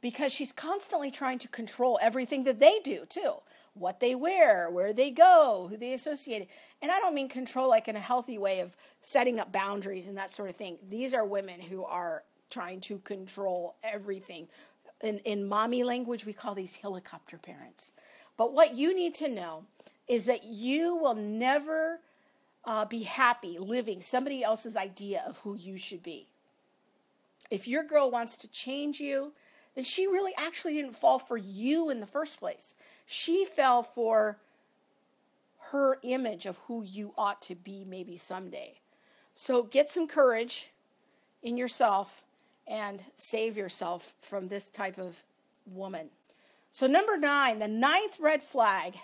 because 0.00 0.32
she's 0.32 0.52
constantly 0.52 1.10
trying 1.10 1.38
to 1.38 1.48
control 1.48 1.98
everything 2.00 2.44
that 2.44 2.60
they 2.60 2.78
do, 2.84 3.04
too 3.08 3.34
what 3.74 4.00
they 4.00 4.14
wear, 4.14 4.70
where 4.70 4.92
they 4.92 5.10
go, 5.10 5.66
who 5.70 5.76
they 5.76 5.92
associate. 5.94 6.48
And 6.82 6.90
I 6.90 6.98
don't 6.98 7.14
mean 7.14 7.28
control 7.28 7.68
like 7.68 7.88
in 7.88 7.96
a 7.96 8.00
healthy 8.00 8.38
way 8.38 8.60
of 8.60 8.76
setting 9.00 9.38
up 9.40 9.52
boundaries 9.52 10.08
and 10.08 10.16
that 10.18 10.30
sort 10.30 10.50
of 10.50 10.56
thing. 10.56 10.78
These 10.88 11.14
are 11.14 11.24
women 11.24 11.60
who 11.60 11.84
are 11.84 12.22
trying 12.50 12.80
to 12.80 12.98
control 12.98 13.76
everything 13.82 14.48
in, 15.02 15.18
in 15.18 15.48
mommy 15.48 15.84
language, 15.84 16.26
we 16.26 16.32
call 16.32 16.54
these 16.54 16.76
helicopter 16.76 17.38
parents. 17.38 17.92
But 18.36 18.52
what 18.52 18.74
you 18.74 18.94
need 18.94 19.14
to 19.16 19.28
know 19.28 19.64
is 20.06 20.26
that 20.26 20.44
you 20.44 20.96
will 20.96 21.14
never 21.14 22.00
uh, 22.64 22.84
be 22.84 23.02
happy 23.02 23.58
living 23.58 24.00
somebody 24.00 24.42
else's 24.42 24.76
idea 24.76 25.22
of 25.26 25.38
who 25.38 25.54
you 25.54 25.76
should 25.76 26.02
be. 26.02 26.26
If 27.50 27.68
your 27.68 27.82
girl 27.82 28.10
wants 28.10 28.36
to 28.38 28.50
change 28.50 29.00
you, 29.00 29.32
then 29.74 29.84
she 29.84 30.06
really 30.06 30.32
actually 30.36 30.74
didn't 30.74 30.96
fall 30.96 31.18
for 31.18 31.36
you 31.36 31.90
in 31.90 32.00
the 32.00 32.06
first 32.06 32.38
place. 32.38 32.74
She 33.10 33.46
fell 33.46 33.82
for 33.82 34.36
her 35.70 35.98
image 36.02 36.44
of 36.44 36.58
who 36.66 36.82
you 36.82 37.14
ought 37.16 37.40
to 37.40 37.54
be 37.54 37.82
maybe 37.82 38.18
someday. 38.18 38.80
So 39.34 39.62
get 39.62 39.88
some 39.88 40.06
courage 40.06 40.68
in 41.42 41.56
yourself 41.56 42.22
and 42.66 43.02
save 43.16 43.56
yourself 43.56 44.12
from 44.20 44.48
this 44.48 44.68
type 44.68 44.98
of 44.98 45.22
woman. 45.64 46.10
So, 46.70 46.86
number 46.86 47.16
nine, 47.16 47.60
the 47.60 47.66
ninth 47.66 48.18
red 48.20 48.42
flag 48.42 48.96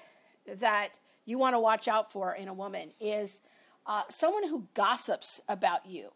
that 0.47 0.99
you 1.25 1.39
want 1.39 1.55
to 1.55 1.59
watch 1.59 1.89
out 1.89 2.13
for 2.13 2.35
in 2.35 2.47
a 2.47 2.53
woman 2.53 2.91
is 3.01 3.41
uh, 3.87 4.03
someone 4.11 4.47
who 4.47 4.67
gossips 4.75 5.41
about 5.49 5.87
you 5.87 6.11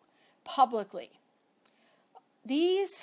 publicly. 0.44 1.08
These 2.44 3.02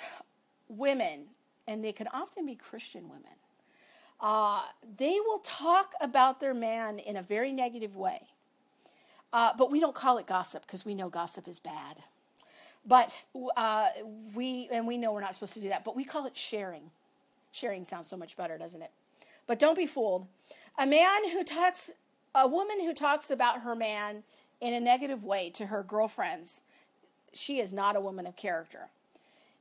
women, 0.68 1.24
and 1.66 1.84
they 1.84 1.92
can 1.92 2.06
often 2.06 2.46
be 2.46 2.54
Christian 2.54 3.08
women, 3.08 3.34
uh, 4.20 4.62
they 4.98 5.18
will 5.24 5.40
talk 5.40 5.92
about 6.00 6.40
their 6.40 6.54
man 6.54 6.98
in 6.98 7.16
a 7.16 7.22
very 7.22 7.52
negative 7.52 7.96
way. 7.96 8.20
Uh, 9.32 9.52
but 9.58 9.70
we 9.70 9.80
don't 9.80 9.94
call 9.94 10.18
it 10.18 10.26
gossip 10.26 10.62
because 10.62 10.84
we 10.84 10.94
know 10.94 11.08
gossip 11.08 11.46
is 11.48 11.58
bad. 11.58 11.98
But 12.86 13.14
uh, 13.56 13.88
we, 14.34 14.68
and 14.72 14.86
we 14.86 14.96
know 14.96 15.12
we're 15.12 15.20
not 15.20 15.34
supposed 15.34 15.54
to 15.54 15.60
do 15.60 15.68
that, 15.68 15.84
but 15.84 15.96
we 15.96 16.04
call 16.04 16.26
it 16.26 16.36
sharing. 16.36 16.90
Sharing 17.52 17.84
sounds 17.84 18.08
so 18.08 18.16
much 18.16 18.36
better, 18.36 18.56
doesn't 18.56 18.80
it? 18.80 18.90
But 19.46 19.58
don't 19.58 19.76
be 19.76 19.86
fooled. 19.86 20.26
A 20.78 20.86
man 20.86 21.30
who 21.30 21.42
talks, 21.42 21.90
a 22.34 22.46
woman 22.46 22.80
who 22.80 22.94
talks 22.94 23.30
about 23.30 23.62
her 23.62 23.74
man 23.74 24.22
in 24.60 24.72
a 24.72 24.80
negative 24.80 25.24
way 25.24 25.50
to 25.50 25.66
her 25.66 25.82
girlfriends, 25.82 26.62
she 27.32 27.58
is 27.60 27.72
not 27.72 27.96
a 27.96 28.00
woman 28.00 28.26
of 28.26 28.36
character. 28.36 28.88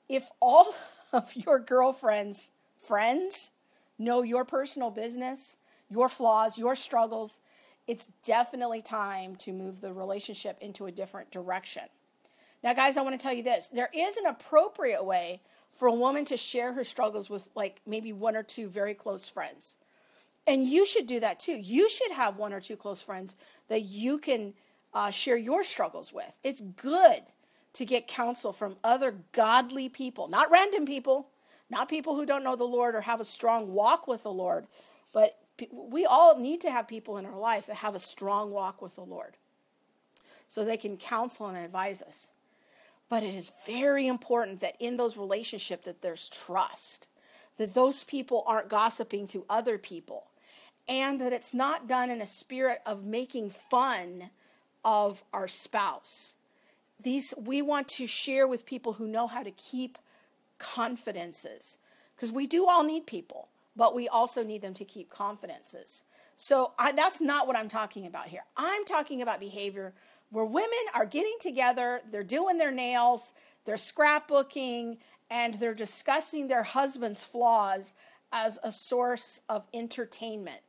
If 0.07 0.29
all 0.39 0.75
of 1.13 1.35
your 1.35 1.59
girlfriends' 1.59 2.51
friends 2.79 3.51
know 3.97 4.21
your 4.21 4.45
personal 4.45 4.91
business, 4.91 5.57
your 5.89 6.09
flaws, 6.09 6.57
your 6.57 6.75
struggles, 6.75 7.39
it's 7.87 8.07
definitely 8.25 8.81
time 8.81 9.35
to 9.37 9.53
move 9.53 9.81
the 9.81 9.93
relationship 9.93 10.57
into 10.59 10.85
a 10.85 10.91
different 10.91 11.31
direction. 11.31 11.83
Now, 12.63 12.73
guys, 12.73 12.97
I 12.97 13.01
want 13.01 13.19
to 13.19 13.23
tell 13.23 13.33
you 13.33 13.43
this 13.43 13.67
there 13.67 13.89
is 13.93 14.17
an 14.17 14.25
appropriate 14.25 15.03
way 15.03 15.41
for 15.77 15.87
a 15.87 15.93
woman 15.93 16.25
to 16.25 16.37
share 16.37 16.73
her 16.73 16.83
struggles 16.83 17.29
with, 17.29 17.49
like, 17.53 17.81
maybe 17.85 18.13
one 18.13 18.35
or 18.35 18.43
two 18.43 18.69
very 18.69 18.93
close 18.93 19.29
friends. 19.29 19.75
And 20.47 20.67
you 20.67 20.85
should 20.85 21.07
do 21.07 21.19
that 21.19 21.39
too. 21.39 21.57
You 21.59 21.89
should 21.89 22.11
have 22.11 22.37
one 22.37 22.53
or 22.53 22.61
two 22.61 22.75
close 22.75 23.01
friends 23.01 23.35
that 23.67 23.81
you 23.81 24.17
can 24.17 24.53
uh, 24.93 25.11
share 25.11 25.37
your 25.37 25.63
struggles 25.63 26.13
with. 26.13 26.37
It's 26.43 26.61
good 26.61 27.23
to 27.73 27.85
get 27.85 28.07
counsel 28.07 28.53
from 28.53 28.77
other 28.83 29.15
godly 29.33 29.89
people, 29.89 30.27
not 30.27 30.49
random 30.49 30.85
people, 30.85 31.27
not 31.69 31.89
people 31.89 32.15
who 32.15 32.25
don't 32.25 32.43
know 32.43 32.55
the 32.55 32.63
Lord 32.63 32.95
or 32.95 33.01
have 33.01 33.19
a 33.19 33.25
strong 33.25 33.73
walk 33.73 34.07
with 34.07 34.23
the 34.23 34.31
Lord, 34.31 34.67
but 35.13 35.37
we 35.71 36.05
all 36.05 36.37
need 36.37 36.61
to 36.61 36.71
have 36.71 36.87
people 36.87 37.17
in 37.17 37.25
our 37.25 37.37
life 37.37 37.67
that 37.67 37.77
have 37.77 37.95
a 37.95 37.99
strong 37.99 38.51
walk 38.51 38.81
with 38.81 38.95
the 38.95 39.03
Lord 39.03 39.35
so 40.47 40.63
they 40.63 40.77
can 40.77 40.97
counsel 40.97 41.47
and 41.47 41.57
advise 41.57 42.01
us. 42.01 42.31
But 43.09 43.23
it 43.23 43.35
is 43.35 43.51
very 43.65 44.07
important 44.07 44.61
that 44.61 44.75
in 44.79 44.97
those 44.97 45.17
relationships 45.17 45.85
that 45.85 46.01
there's 46.01 46.29
trust, 46.29 47.07
that 47.57 47.73
those 47.73 48.03
people 48.03 48.43
aren't 48.45 48.69
gossiping 48.69 49.27
to 49.27 49.45
other 49.49 49.77
people, 49.77 50.25
and 50.87 51.19
that 51.21 51.33
it's 51.33 51.53
not 51.53 51.87
done 51.87 52.09
in 52.09 52.21
a 52.21 52.25
spirit 52.25 52.79
of 52.85 53.05
making 53.05 53.49
fun 53.49 54.29
of 54.83 55.23
our 55.33 55.47
spouse. 55.47 56.35
These 57.01 57.33
we 57.37 57.61
want 57.61 57.87
to 57.89 58.07
share 58.07 58.47
with 58.47 58.65
people 58.65 58.93
who 58.93 59.07
know 59.07 59.27
how 59.27 59.43
to 59.43 59.51
keep 59.51 59.97
confidences 60.73 61.77
because 62.15 62.31
we 62.31 62.47
do 62.47 62.65
all 62.67 62.83
need 62.83 63.05
people 63.05 63.49
but 63.75 63.93
we 63.93 64.07
also 64.07 64.43
need 64.43 64.61
them 64.61 64.73
to 64.73 64.85
keep 64.85 65.09
confidences. 65.09 66.05
So 66.35 66.71
I, 66.77 66.91
that's 66.91 67.21
not 67.21 67.47
what 67.47 67.55
I'm 67.55 67.67
talking 67.67 68.07
about 68.07 68.27
here. 68.27 68.43
I'm 68.55 68.85
talking 68.85 69.21
about 69.21 69.39
behavior 69.39 69.93
where 70.31 70.45
women 70.45 70.71
are 70.93 71.05
getting 71.05 71.35
together, 71.39 72.01
they're 72.11 72.23
doing 72.23 72.57
their 72.57 72.71
nails, 72.71 73.33
they're 73.65 73.75
scrapbooking, 73.75 74.97
and 75.29 75.53
they're 75.55 75.73
discussing 75.73 76.47
their 76.47 76.63
husband's 76.63 77.23
flaws 77.23 77.93
as 78.31 78.59
a 78.63 78.71
source 78.71 79.41
of 79.47 79.65
entertainment. 79.73 80.59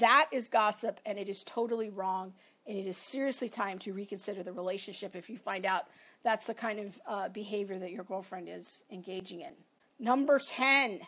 That 0.00 0.28
is 0.32 0.48
gossip, 0.48 1.00
and 1.04 1.18
it 1.18 1.28
is 1.28 1.44
totally 1.44 1.90
wrong. 1.90 2.32
And 2.66 2.78
it 2.78 2.86
is 2.86 2.96
seriously 2.96 3.48
time 3.50 3.78
to 3.80 3.92
reconsider 3.92 4.42
the 4.42 4.52
relationship 4.52 5.14
if 5.14 5.28
you 5.28 5.36
find 5.36 5.66
out 5.66 5.86
that's 6.24 6.46
the 6.46 6.54
kind 6.54 6.80
of 6.80 7.00
uh, 7.06 7.28
behavior 7.28 7.78
that 7.78 7.92
your 7.92 8.02
girlfriend 8.02 8.48
is 8.48 8.84
engaging 8.90 9.42
in. 9.42 9.52
Number 10.00 10.40
10, 10.40 11.02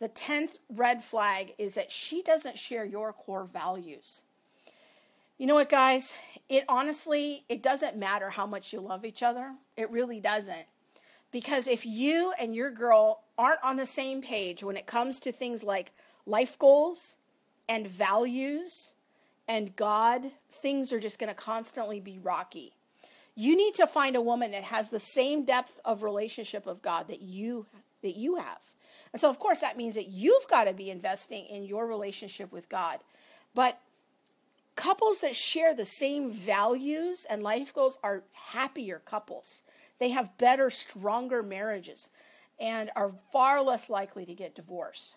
the 0.00 0.08
10th 0.08 0.58
red 0.68 1.02
flag 1.02 1.54
is 1.56 1.74
that 1.74 1.90
she 1.90 2.22
doesn't 2.22 2.58
share 2.58 2.84
your 2.84 3.12
core 3.12 3.44
values. 3.44 4.22
You 5.38 5.46
know 5.46 5.54
what, 5.54 5.70
guys? 5.70 6.16
It 6.48 6.64
honestly, 6.68 7.44
it 7.48 7.62
doesn't 7.62 7.96
matter 7.96 8.30
how 8.30 8.46
much 8.46 8.72
you 8.72 8.80
love 8.80 9.04
each 9.04 9.22
other. 9.22 9.54
It 9.76 9.90
really 9.90 10.18
doesn't. 10.18 10.66
Because 11.30 11.68
if 11.68 11.86
you 11.86 12.32
and 12.40 12.54
your 12.54 12.70
girl 12.70 13.22
aren't 13.36 13.62
on 13.62 13.76
the 13.76 13.86
same 13.86 14.20
page 14.20 14.64
when 14.64 14.76
it 14.76 14.86
comes 14.86 15.20
to 15.20 15.30
things 15.30 15.62
like 15.62 15.92
life 16.26 16.58
goals 16.58 17.16
and 17.68 17.86
values 17.86 18.94
and 19.46 19.76
God, 19.76 20.32
things 20.50 20.92
are 20.92 21.00
just 21.00 21.18
going 21.18 21.28
to 21.28 21.34
constantly 21.34 22.00
be 22.00 22.18
rocky. 22.18 22.72
You 23.40 23.56
need 23.56 23.74
to 23.76 23.86
find 23.86 24.16
a 24.16 24.20
woman 24.20 24.50
that 24.50 24.64
has 24.64 24.90
the 24.90 24.98
same 24.98 25.44
depth 25.44 25.80
of 25.84 26.02
relationship 26.02 26.66
of 26.66 26.82
God 26.82 27.06
that 27.06 27.22
you 27.22 27.66
that 28.02 28.16
you 28.16 28.34
have. 28.34 28.58
And 29.12 29.20
so, 29.20 29.30
of 29.30 29.38
course, 29.38 29.60
that 29.60 29.76
means 29.76 29.94
that 29.94 30.08
you've 30.08 30.48
got 30.48 30.64
to 30.64 30.74
be 30.74 30.90
investing 30.90 31.46
in 31.46 31.62
your 31.62 31.86
relationship 31.86 32.50
with 32.50 32.68
God. 32.68 32.98
But 33.54 33.78
couples 34.74 35.20
that 35.20 35.36
share 35.36 35.72
the 35.72 35.84
same 35.84 36.32
values 36.32 37.26
and 37.30 37.44
life 37.44 37.72
goals 37.72 37.96
are 38.02 38.24
happier 38.32 39.00
couples. 39.04 39.62
They 40.00 40.08
have 40.08 40.36
better, 40.36 40.68
stronger 40.68 41.40
marriages 41.40 42.08
and 42.58 42.90
are 42.96 43.12
far 43.32 43.62
less 43.62 43.88
likely 43.88 44.26
to 44.26 44.34
get 44.34 44.56
divorced. 44.56 45.14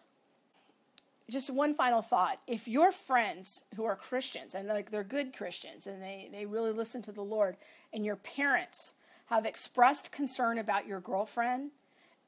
Just 1.31 1.49
one 1.49 1.73
final 1.73 2.01
thought. 2.01 2.41
If 2.45 2.67
your 2.67 2.91
friends 2.91 3.63
who 3.77 3.85
are 3.85 3.95
Christians 3.95 4.53
and 4.53 4.67
like 4.67 4.91
they're 4.91 5.03
good 5.03 5.33
Christians 5.33 5.87
and 5.87 6.03
they, 6.03 6.27
they 6.29 6.45
really 6.45 6.73
listen 6.73 7.01
to 7.03 7.13
the 7.13 7.23
Lord, 7.23 7.55
and 7.93 8.05
your 8.05 8.17
parents 8.17 8.95
have 9.27 9.45
expressed 9.45 10.11
concern 10.11 10.57
about 10.57 10.87
your 10.87 10.99
girlfriend, 10.99 11.71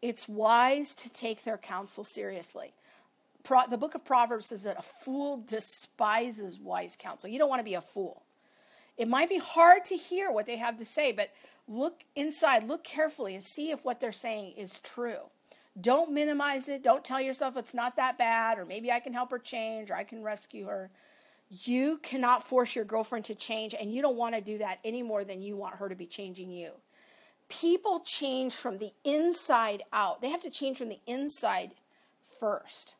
it's 0.02 0.30
wise 0.30 0.96
to 0.96 1.12
take 1.12 1.44
their 1.44 1.58
counsel 1.58 2.06
seriously. 2.06 2.72
Pro- 3.44 3.68
the 3.70 3.78
book 3.78 3.94
of 3.94 4.06
Proverbs 4.06 4.46
says 4.46 4.63
that 4.63 4.80
a 4.80 4.82
fool 4.82 5.44
despises 5.46 6.58
wise 6.58 6.96
counsel. 6.98 7.30
You 7.30 7.39
don't 7.39 7.50
want 7.50 7.60
to 7.60 7.66
be 7.66 7.74
a 7.74 7.82
fool. 7.82 8.24
It 8.98 9.10
might 9.10 9.28
be 9.28 9.39
hard 9.39 9.84
to 9.86 9.96
hear 9.96 10.32
what 10.32 10.46
they 10.46 10.56
have 10.56 10.78
to 10.78 10.86
say, 10.86 11.12
but 11.12 11.30
look 11.68 12.04
inside, 12.16 12.70
look 12.70 12.86
carefully, 12.86 13.34
and 13.34 13.44
see 13.44 13.72
if 13.72 13.84
what 13.84 14.00
they're 14.00 14.13
saying 14.13 14.54
is 14.56 14.80
true. 14.80 15.30
Don't 15.80 16.12
minimize 16.12 16.70
it. 16.70 16.84
Don't 16.84 17.04
tell 17.04 17.22
yourself 17.22 17.58
it's 17.58 17.74
not 17.74 17.96
that 17.96 18.18
bad, 18.18 18.60
or 18.60 18.66
maybe 18.66 18.92
I 18.92 19.00
can 19.00 19.14
help 19.14 19.32
her 19.32 19.40
change, 19.40 19.90
or 19.90 19.96
I 19.96 20.04
can 20.04 20.24
rescue 20.24 20.68
her. 20.68 20.90
You 21.50 22.00
cannot 22.02 22.48
force 22.48 22.76
your 22.76 22.86
girlfriend 22.86 23.26
to 23.26 23.36
change, 23.36 23.76
and 23.80 23.94
you 23.94 24.02
don't 24.02 24.18
want 24.18 24.36
to 24.36 24.42
do 24.42 24.58
that 24.60 24.80
any 24.84 25.04
more 25.04 25.24
than 25.24 25.42
you 25.42 25.56
want 25.56 25.76
her 25.76 25.90
to 25.90 25.96
be 25.96 26.06
changing 26.06 26.52
you 26.52 26.72
people 27.50 28.00
change 28.00 28.56
from 28.56 28.78
the 28.80 28.92
inside 29.04 29.84
out. 29.92 30.22
They 30.22 30.30
have 30.30 30.42
to 30.42 30.50
change 30.50 30.78
from 30.78 30.90
the 30.90 31.00
inside 31.06 31.72
first. 32.40 32.96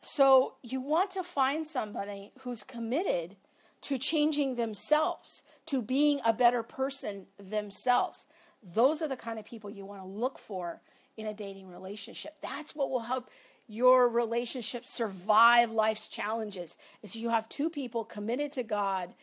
So 0.00 0.54
you 0.62 0.80
want 0.80 1.10
to 1.12 1.22
find 1.22 1.66
somebody 1.66 2.32
who's 2.40 2.62
committed 2.62 3.36
to 3.82 3.98
changing 3.98 4.56
themselves, 4.56 5.42
to 5.66 5.80
being 5.80 6.20
a 6.26 6.32
better 6.32 6.62
person 6.62 7.26
themselves. 7.38 8.26
Those 8.62 9.00
are 9.00 9.08
the 9.08 9.16
kind 9.16 9.38
of 9.38 9.44
people 9.44 9.70
you 9.70 9.84
want 9.84 10.02
to 10.02 10.06
look 10.06 10.38
for 10.38 10.80
in 11.16 11.26
a 11.26 11.34
dating 11.34 11.68
relationship. 11.68 12.36
That's 12.40 12.74
what 12.74 12.90
will 12.90 13.00
help 13.00 13.30
your 13.68 14.08
relationship 14.08 14.84
survive 14.84 15.70
life's 15.70 16.08
challenges. 16.08 16.76
Is 17.02 17.16
you 17.16 17.30
have 17.30 17.48
two 17.48 17.70
people 17.70 18.04
committed 18.04 18.52
to 18.52 18.62
God 18.62 19.14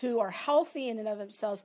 who 0.00 0.20
are 0.20 0.30
healthy 0.30 0.88
in 0.88 0.98
and 0.98 1.08
of 1.08 1.18
themselves, 1.18 1.64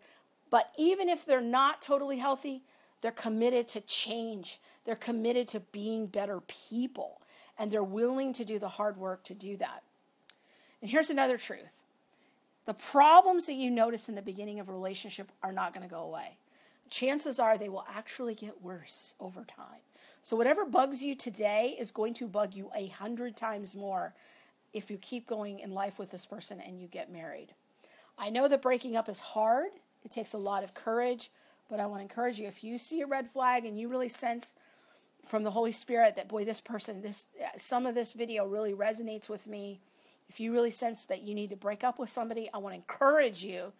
but 0.49 0.71
even 0.77 1.09
if 1.09 1.25
they're 1.25 1.41
not 1.41 1.81
totally 1.81 2.17
healthy, 2.17 2.61
they're 3.01 3.11
committed 3.11 3.67
to 3.69 3.81
change. 3.81 4.59
They're 4.85 4.95
committed 4.95 5.47
to 5.49 5.59
being 5.59 6.07
better 6.07 6.41
people. 6.41 7.21
And 7.57 7.71
they're 7.71 7.83
willing 7.83 8.33
to 8.33 8.45
do 8.45 8.59
the 8.59 8.69
hard 8.69 8.97
work 8.97 9.23
to 9.25 9.33
do 9.33 9.57
that. 9.57 9.83
And 10.81 10.89
here's 10.89 11.09
another 11.09 11.37
truth 11.37 11.83
the 12.65 12.73
problems 12.73 13.45
that 13.47 13.53
you 13.53 13.69
notice 13.69 14.09
in 14.09 14.15
the 14.15 14.21
beginning 14.21 14.59
of 14.59 14.69
a 14.69 14.71
relationship 14.71 15.31
are 15.41 15.51
not 15.51 15.73
going 15.73 15.87
to 15.87 15.93
go 15.93 16.01
away. 16.01 16.37
Chances 16.93 17.39
are 17.39 17.57
they 17.57 17.69
will 17.69 17.85
actually 17.89 18.35
get 18.35 18.61
worse 18.61 19.15
over 19.19 19.43
time. 19.43 19.81
So, 20.21 20.35
whatever 20.35 20.63
bugs 20.63 21.03
you 21.03 21.15
today 21.15 21.75
is 21.79 21.91
going 21.91 22.13
to 22.15 22.27
bug 22.27 22.53
you 22.53 22.69
a 22.75 22.87
hundred 22.87 23.35
times 23.35 23.75
more 23.75 24.13
if 24.73 24.91
you 24.91 24.97
keep 24.97 25.25
going 25.25 25.57
in 25.57 25.73
life 25.73 25.97
with 25.97 26.11
this 26.11 26.27
person 26.27 26.61
and 26.61 26.79
you 26.79 26.87
get 26.87 27.11
married. 27.11 27.55
I 28.15 28.29
know 28.29 28.47
that 28.47 28.61
breaking 28.61 28.95
up 28.95 29.09
is 29.09 29.19
hard 29.19 29.71
it 30.05 30.11
takes 30.11 30.33
a 30.33 30.37
lot 30.37 30.63
of 30.63 30.73
courage, 30.73 31.31
but 31.69 31.79
I 31.79 31.85
want 31.85 31.99
to 31.99 32.03
encourage 32.03 32.39
you 32.39 32.47
if 32.47 32.63
you 32.63 32.77
see 32.77 33.01
a 33.01 33.07
red 33.07 33.27
flag 33.27 33.65
and 33.65 33.79
you 33.79 33.87
really 33.87 34.09
sense 34.09 34.53
from 35.25 35.43
the 35.43 35.51
Holy 35.51 35.71
Spirit 35.71 36.15
that 36.15 36.27
boy 36.27 36.43
this 36.43 36.61
person 36.61 37.01
this 37.01 37.27
some 37.55 37.85
of 37.85 37.95
this 37.95 38.13
video 38.13 38.45
really 38.45 38.73
resonates 38.73 39.29
with 39.29 39.47
me. 39.47 39.79
If 40.29 40.39
you 40.39 40.51
really 40.51 40.69
sense 40.69 41.05
that 41.05 41.21
you 41.23 41.33
need 41.33 41.49
to 41.49 41.55
break 41.55 41.83
up 41.83 41.99
with 41.99 42.09
somebody, 42.09 42.49
I 42.53 42.57
want 42.57 42.73
to 42.73 42.77
encourage 42.77 43.43
you 43.43 43.73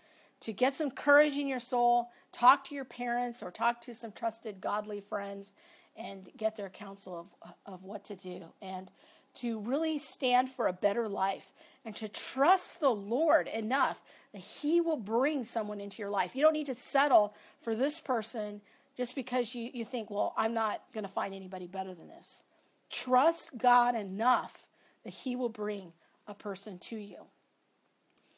to 0.43 0.53
get 0.53 0.73
some 0.73 0.91
courage 0.91 1.35
in 1.35 1.47
your 1.47 1.59
soul, 1.59 2.09
talk 2.31 2.63
to 2.65 2.75
your 2.75 2.85
parents 2.85 3.43
or 3.43 3.51
talk 3.51 3.81
to 3.81 3.93
some 3.93 4.11
trusted 4.11 4.61
godly 4.61 5.01
friends 5.01 5.53
and 5.95 6.29
get 6.37 6.55
their 6.55 6.69
counsel 6.69 7.19
of 7.19 7.53
of 7.65 7.83
what 7.83 8.03
to 8.05 8.15
do. 8.15 8.45
And 8.61 8.89
to 9.35 9.59
really 9.59 9.97
stand 9.97 10.49
for 10.49 10.67
a 10.67 10.73
better 10.73 11.07
life 11.07 11.51
and 11.85 11.95
to 11.95 12.07
trust 12.07 12.79
the 12.79 12.89
Lord 12.89 13.47
enough 13.47 14.01
that 14.31 14.41
He 14.41 14.79
will 14.79 14.97
bring 14.97 15.43
someone 15.43 15.81
into 15.81 16.01
your 16.01 16.11
life. 16.11 16.35
You 16.35 16.43
don't 16.43 16.53
need 16.53 16.67
to 16.67 16.75
settle 16.75 17.33
for 17.61 17.75
this 17.75 17.99
person 17.99 18.61
just 18.95 19.15
because 19.15 19.55
you, 19.55 19.69
you 19.73 19.85
think, 19.85 20.11
well, 20.11 20.33
I'm 20.37 20.53
not 20.53 20.81
going 20.93 21.03
to 21.03 21.11
find 21.11 21.33
anybody 21.33 21.67
better 21.67 21.93
than 21.93 22.07
this. 22.07 22.43
Trust 22.91 23.57
God 23.57 23.95
enough 23.95 24.67
that 25.03 25.13
He 25.13 25.35
will 25.35 25.49
bring 25.49 25.93
a 26.27 26.35
person 26.35 26.77
to 26.79 26.95
you. 26.95 27.25